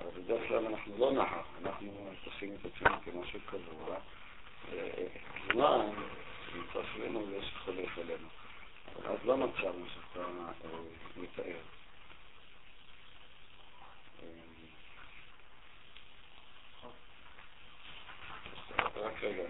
[0.00, 3.96] אבל בדרך כלל אנחנו לא נהר, אנחנו תופסים את עצמנו כמשהו קבוע.
[4.72, 5.06] אה,
[5.52, 5.86] זמן
[6.54, 8.28] נמצא סביבנו ויש חולף אלינו.
[9.04, 10.78] אז לא נוצר מה שאתה אה,
[11.16, 11.56] מתאר.
[14.22, 14.28] אה,
[18.96, 19.42] רק רגע,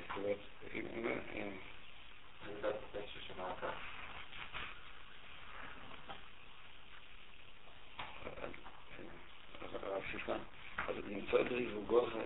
[10.11, 10.32] סליחה,
[10.88, 12.22] אז למצוא את זיווגו זה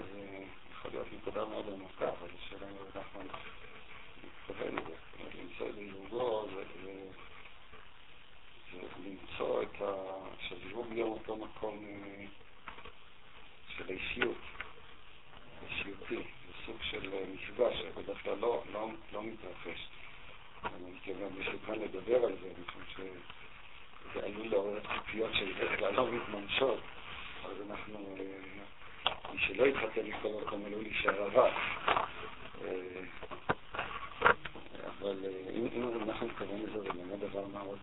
[0.73, 3.27] יכול להיות נקודה מאוד עמוקה, אבל השאלה אם הרב נחמן
[4.25, 4.95] מתכוון לזה.
[5.13, 5.67] זאת אומרת, למצוא
[6.51, 6.80] זה- זה
[9.05, 9.93] למצוא את ה...
[10.49, 12.25] שהזיווג יהיה אותו מקום אה,
[13.77, 14.37] של האישיות,
[15.69, 19.89] אישיותי, זה סוג של אה, מפגש שבדרך כלל לא, לא, לא מתרחש.
[20.65, 23.01] אני מתכוון בשולחן לדבר על זה, משום ש...
[24.15, 26.81] זה עלול לעורר ציפיות שבדרך כלל לא מתממשות,
[27.45, 31.47] אז אנחנו, אה, מי שלא יתחתן מכל מקום עלול להישאר.
[32.65, 33.01] אה,
[34.99, 35.17] אבל
[35.53, 37.79] אם אנחנו מתכוונים לזה, זה באמת דבר מאוד...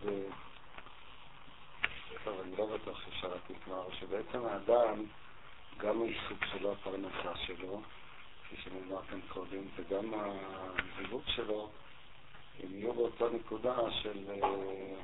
[2.28, 5.04] טוב, אני לא בטוח שאפשר רק לקרוא, שבעצם האדם,
[5.76, 7.82] גם העיסוק שלו, הפרנסה שלו,
[8.44, 11.70] כפי שנאמר כאן קודם, וגם הזיווג שלו,
[12.62, 14.24] הם יהיו באותה נקודה של...
[14.30, 14.94] אה,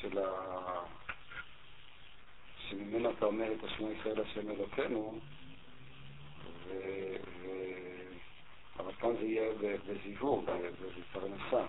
[0.00, 0.28] של ה...
[2.68, 5.18] שממנו אתה אומר את השמו ישראל השם אלוקינו,
[6.64, 6.70] ו...
[7.40, 7.48] ו...
[8.78, 9.52] אבל כאן זה יהיה
[9.86, 10.44] בזיווג,
[11.10, 11.66] בפרנסה.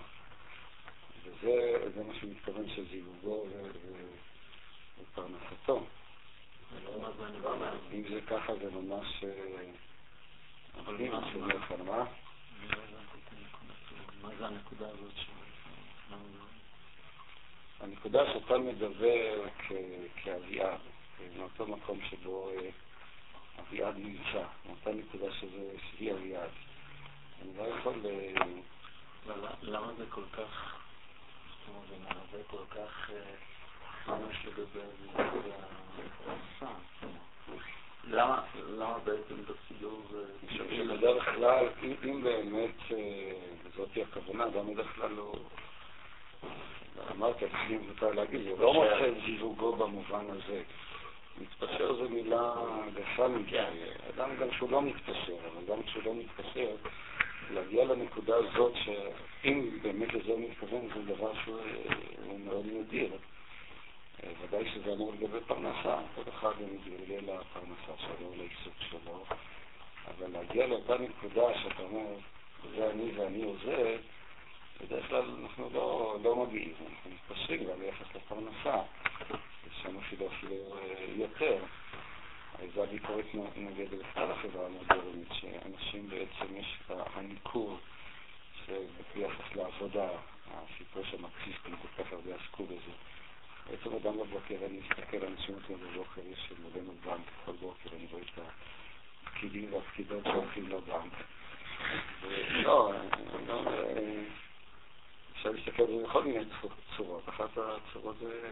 [1.24, 3.62] וזה זה מה שהוא מתכוון שזיווגו ו...
[3.64, 4.04] ו...
[5.02, 5.86] ופרנסתו.
[7.92, 9.24] אם זה ככה זה ממש...
[9.24, 9.64] אה,
[10.80, 11.20] אבל מה-
[11.84, 11.96] מה?
[11.96, 12.04] לא.
[14.22, 15.14] מה זה הנקודה הזאת
[17.80, 19.44] הנקודה שאתה מדבר
[20.16, 20.78] כאביעד,
[21.36, 22.68] מאותו מקום שבו אה,
[23.60, 26.50] אביעד נמצא, מאותה נקודה שהיא אביעד.
[27.42, 27.94] אני לא יכול...
[28.06, 28.32] אה,
[29.62, 30.76] למה זה כל כך,
[31.88, 33.10] זה מהווה כל כך
[34.04, 34.80] חמש לגבי
[35.14, 36.74] והפרנסה?
[38.04, 40.24] למה, למה בעצם בסידור זה...
[40.48, 41.66] חושב שבדרך כלל,
[42.04, 43.32] אם, באמת, אה,
[43.64, 45.36] וזאת היא הכוונה, גם בדרך כלל הוא,
[47.10, 50.62] אמרתי, אני מותר להגיד, זה לא מוצא את זיווגו במובן הזה.
[51.40, 52.52] מתפשר זו מילה
[52.94, 53.58] גסה מדי.
[54.14, 56.70] אדם גם כשהוא לא מתפשר, אבל גם כשהוא לא מתפשר,
[57.50, 63.10] להגיע לנקודה הזאת שאם באמת לזה הוא מתכוון, זה דבר שהוא מאוד נדיר.
[64.40, 69.24] ודאי שזה אמור לגבי פרנסה, כל אחד מתגלגל לפרנסה שלו, לעיסוק שלו,
[70.08, 72.06] אבל להגיע לאותה נקודה שאתה אומר,
[72.76, 73.96] זה אני ואני או זה,
[74.80, 78.82] בדרך כלל אנחנו לא, לא מגיעים, אנחנו מתפשרים גם ביחס לפרנסה,
[79.82, 80.56] שם אפילו אפילו
[81.16, 81.56] יותר.
[82.74, 83.24] זו הביקורת
[83.56, 87.78] נגד בכלל החברה המודרנית, שאנשים בעצם יש את הניכור
[89.14, 90.08] ביחס לעבודה,
[90.50, 92.92] הסיפור שהמרקסיסטים כל כך הרבה עסקו בזה.
[93.70, 98.22] בעצם אדם בבוקר, אני מסתכל, אנשים אותי בבוקר, יש מודנו בנק, כל בוקר אני רואה
[98.22, 98.38] את
[99.26, 101.12] הפקידים והפקידות שהולכים לבנק.
[102.50, 102.92] לא,
[105.32, 106.44] אפשר להסתכל על זה בכל מיני
[106.96, 107.28] צורות.
[107.28, 108.50] אחת הצורות זה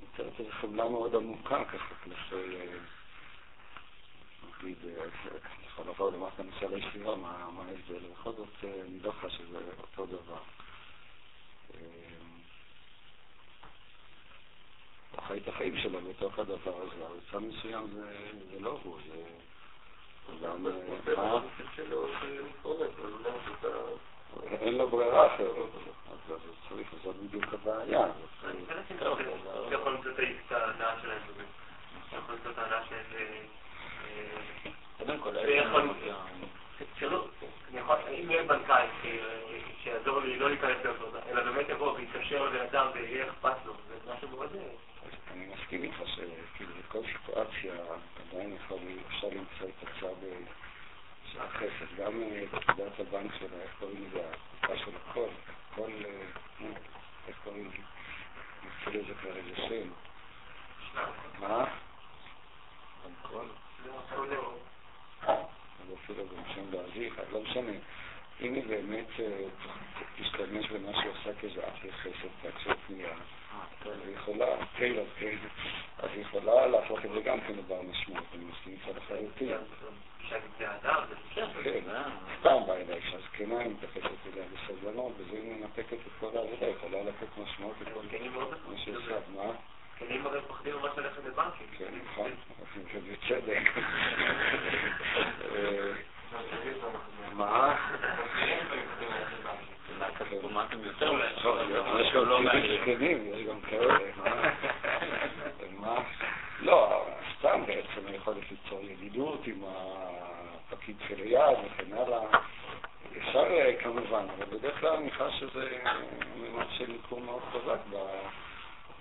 [0.00, 2.56] נותנת איזו חמלה מאוד עמוקה ככה כלפי,
[4.62, 7.30] נגיד, אני יכול לעבור למטה נושא הישיבה, מה
[7.68, 8.64] ההבדל, בכל זאת
[9.02, 10.40] לא חש שזה אותו דבר.
[15.12, 17.86] הוא חי את החיים שלו בתוך הדבר הזה, אבל צד מסוים
[18.50, 20.66] זה לא הוא, זה גם...
[24.60, 25.56] אין לו ברירה אחרת,
[26.12, 26.34] אז
[26.68, 28.04] צריך, זאת בדיוק הבעיה.
[28.44, 28.58] אני
[29.70, 30.10] יכול למצוא
[30.46, 31.22] את ההנאה שלהם.
[32.12, 32.96] יכול למצוא את ההנאה של...
[34.98, 35.36] קודם כל,
[38.08, 38.86] אם יהיה בנקאי
[39.82, 44.12] שיעזור לי לא להיכנס לעבודה, אלא באמת יבוא ויתקשר לבן אדם ויהיה אכפת לו, זה
[44.14, 44.56] משהו מאוד...
[45.30, 47.74] אני מסכים איתך שכאילו בכל סיטואציה
[48.30, 50.14] עדיין אפשר למצוא את הצד
[51.32, 51.96] של החסד.
[51.96, 52.12] גם
[52.50, 55.28] פקודת הבנק שלה, איך קוראים לזה, התקופה של הכל,
[55.72, 55.90] הכל,
[57.28, 57.82] איך קוראים לזה?
[58.62, 59.90] נמצא לזה כבר איזה שם.
[61.40, 61.64] מה?
[63.22, 63.46] הכל?
[67.32, 67.72] לא משנה.
[68.40, 69.06] אם היא באמת
[70.20, 73.10] תשתמש במה שהיא עושה כאיזה אף חסד בהקשר פנייה,
[73.82, 74.46] אז היא יכולה,
[74.76, 75.04] טיילר,
[75.98, 79.56] אז היא יכולה להפוך את זה גם כן לדבר משמעות, אני מסכים איתך לחלוטין.
[82.40, 86.66] סתם באה אליה אישה זקנה, היא מתייחסת אליה בסבלנות, וזה היא מנפקת את כל העבודה,
[86.66, 88.02] יכולה לתת משמעות לכל
[88.68, 89.18] מה שעושה.
[89.36, 89.52] מה?
[90.00, 91.66] כלים הרי פוחדים ממש ללכת לבנקים.
[91.78, 92.30] כן, נכון,
[92.94, 93.62] ובצדק.
[97.32, 97.76] מה?
[99.98, 101.12] מהכספומטים יותר
[102.00, 102.46] יש גם
[102.80, 103.98] זקנים, יש גם כאלה.
[105.80, 105.94] מה?
[106.60, 107.06] לא,
[107.38, 109.64] סתם בעצם היכולת ליצור ידידות עם
[110.72, 112.20] הפקיד שליד וכן הלאה.
[113.18, 113.44] אפשר
[113.82, 115.68] כמובן, אבל בדרך כלל אני חש שזה
[116.36, 117.78] ממש של מיקום מאוד חזק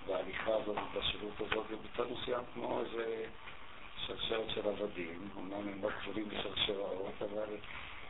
[0.10, 3.26] בהליכה הזאת, בשירות הזאת, ובצד מסוים כמו איזה
[4.06, 7.56] שרשרת של עבדים, אמנם הם לא כבולים בשרשראות, אבל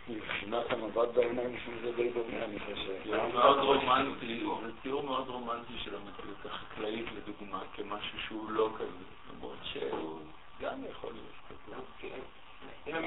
[0.09, 3.09] מבחינת המבט בעיניים זה די דומה, אני חושב.
[3.09, 9.05] זה מאוד רומנטי, זה תיאור מאוד רומנטי של המציאות החקלאית, לדוגמה, כמשהו שהוא לא כזה,
[9.33, 10.19] למרות שהוא
[10.61, 11.75] גם יכול להיות כזה.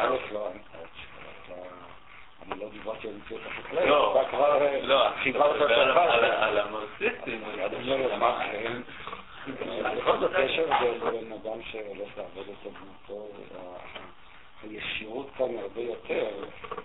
[0.01, 0.51] א', לא,
[2.43, 4.59] אני לא דיברתי על מציאות החקלאית, אתה כבר
[5.23, 6.01] חיברת את הדבר.
[6.01, 6.59] על.
[6.59, 8.47] אני אומר, מה,
[9.97, 13.29] בכל זאת יש הבדל בין אדם שהולך לעבוד את דמותו,
[14.63, 16.29] הישירות כאן הרבה יותר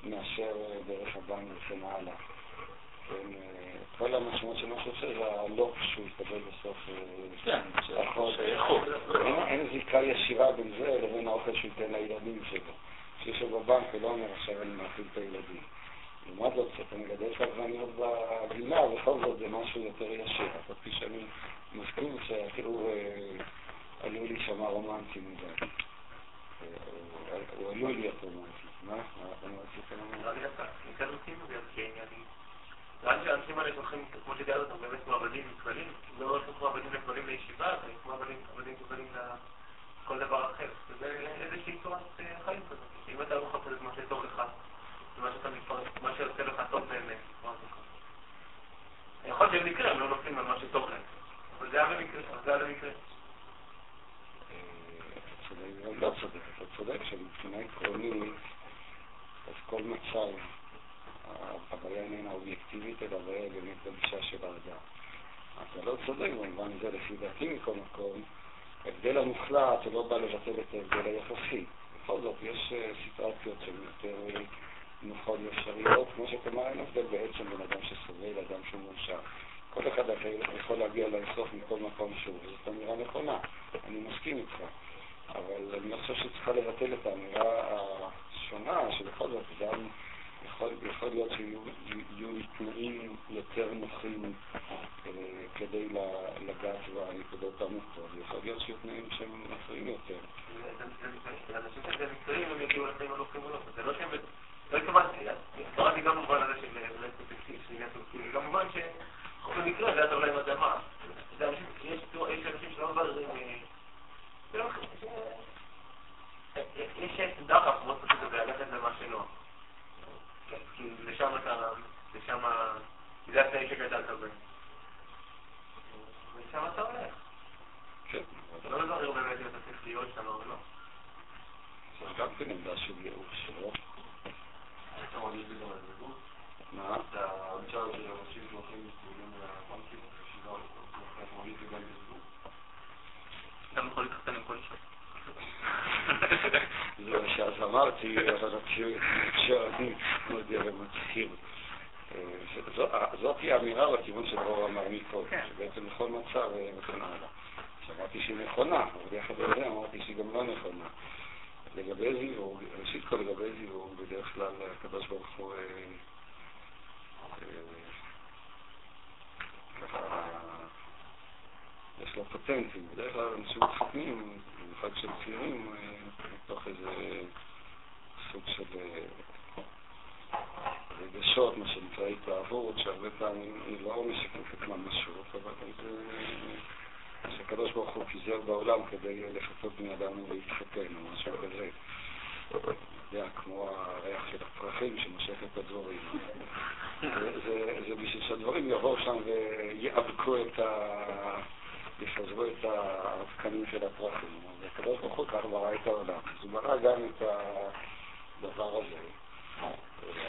[0.03, 0.51] מאשר
[0.87, 2.13] דרך הבנק וכן הלאה.
[3.97, 6.77] כל המשמעות של מה שעושה זה הלופ שהוא יקבל בסוף
[7.97, 8.39] החודש.
[9.47, 12.73] אין זיקה ישירה בין זה לבין האוכל שהוא ייתן לילדים שלו.
[13.19, 15.61] כשיושב בבנק הוא לא אומר עכשיו אני מאכיל את הילדים.
[16.27, 17.89] לעומת זאת, כשאתה מגדל את העגבניות
[18.49, 20.45] בגינה, בכל זאת זה משהו יותר ישיר.
[20.45, 21.25] אף כפי שאני
[21.73, 22.89] מסכים שאפילו
[24.03, 25.65] עלול להישמע רומנטי מדי.
[27.57, 28.67] הוא עלול להיות רומנטי.
[28.83, 28.95] מה?
[28.95, 29.01] מה
[29.43, 30.17] רצית לומר?
[30.17, 30.39] נראה לי
[33.25, 38.13] שהאנשים האלה שהולכים, כמו שתיארת אותם, באמת לא הולכים כמו עבדים לכללים לישיבה, אלא כמו
[38.13, 38.37] עבדים.
[40.89, 42.01] וזה איזושהי צורת
[42.45, 42.79] חיים כזאת.
[43.09, 44.41] אם אתה לא מחפש את מה שטוב לך,
[46.01, 47.17] מה שיוצא לך טוב באמת,
[49.41, 51.01] להיות שבמקרה הם לא נופלים על שטוב להם,
[51.59, 52.89] אבל זה היה במקרה, זה היה במקרה.
[55.99, 58.33] לא צודק, אתה צודק שמבחינה עקרונית,
[59.47, 60.27] אז כל מצב,
[61.71, 64.77] הבעיה איננה אובייקטיבית, אלא הבעיה באמת בגישה של האדם.
[65.63, 68.23] אתה לא צודק במובן הזה, לפי דעתי מכל מקום,
[68.85, 71.65] ההבדל המוחלט לא בא לבטל את ההבדל היחסי.
[72.03, 72.73] בכל זאת, יש
[73.03, 74.39] סיטואציות שהן יותר
[75.03, 79.19] נכון אפשריות, כמו שאתה אומר, אין הבדל בעצם בין אדם שסובל לאדם שהוא מאושר.
[79.73, 80.29] כל אחד אחר
[80.59, 83.37] יכול להגיע לאסוף מכל מקום שהוא, וזאת אמירה נכונה,
[83.87, 84.55] אני מסכים איתך.
[85.29, 87.77] אבל אני לא חושב שצריכה לבטל את האמירה
[88.33, 89.87] השונה, שבכל זאת אדם
[90.45, 95.11] יכול, יכול להיות שיהיו תנאים יותר נוחים אה,
[95.55, 95.87] כדי
[96.41, 100.19] לגעת בנקודות המוכרות, יכול להיות שיהיו תנאים שהם נוחים יותר.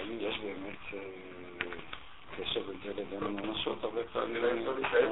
[0.09, 1.01] לפעמים יש באמת אה,
[2.37, 4.45] קשר בין זה לבין הממשות, הרבה פעמים...
[4.45, 5.11] אולי אפשר להתאהב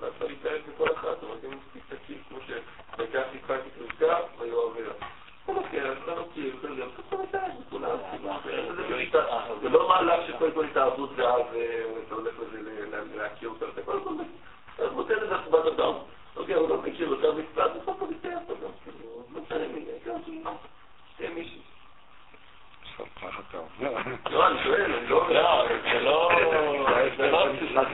[0.00, 1.28] אולי אפשר להתאהב בכל אחת, אבל לא.
[1.28, 4.94] לא לא זה מספיק כמו שהייתה חיפה כתרוקה והיו עבירה.
[9.62, 12.34] זה לא מהלך שכל הזמן התערבות ואז אה, אתה הולך
[13.14, 14.24] להכיר אותה, אתה כל הזמן
[14.94, 15.64] נותן לזה סיבת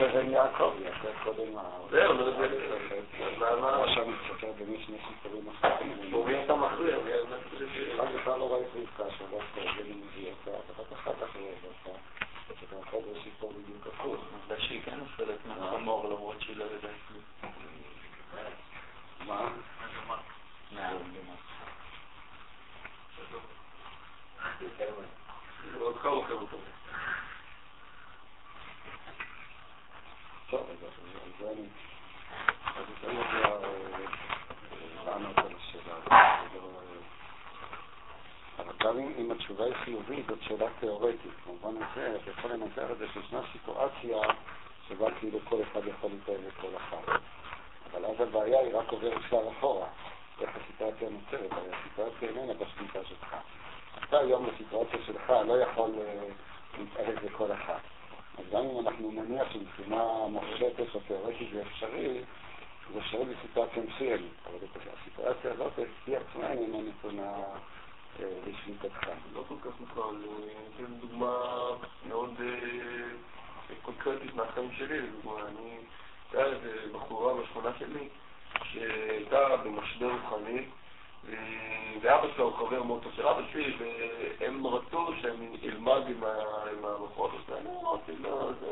[0.01, 1.61] להתחבר עם יעקב, יעקב קודם ה...
[1.91, 2.13] זהו,
[3.41, 3.83] למה?
[3.83, 5.93] עכשיו נסתכל במי שני סיפורים אחרים.
[6.11, 6.95] הוא מבין את המכריע.
[84.41, 88.70] הם רצו שאני אלמד עם המחוז הזה, אני אמרתי, לא, זה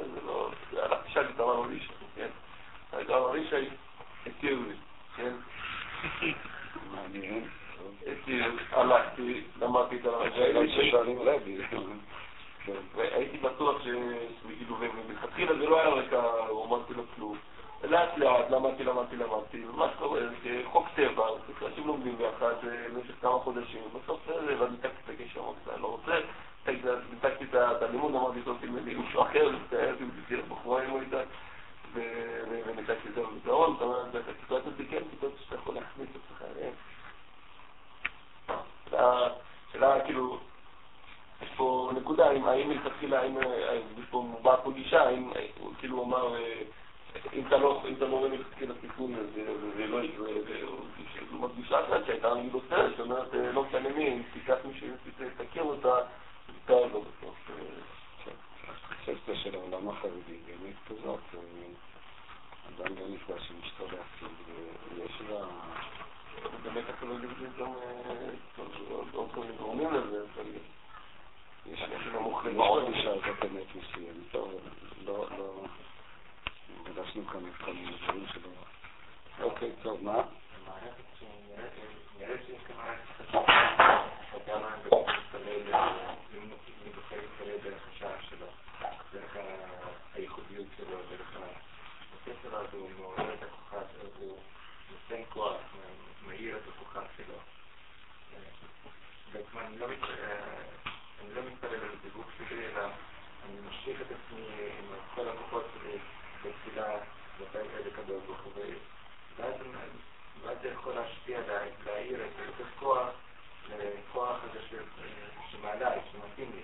[115.52, 116.62] שמעליי, שמתאים לי.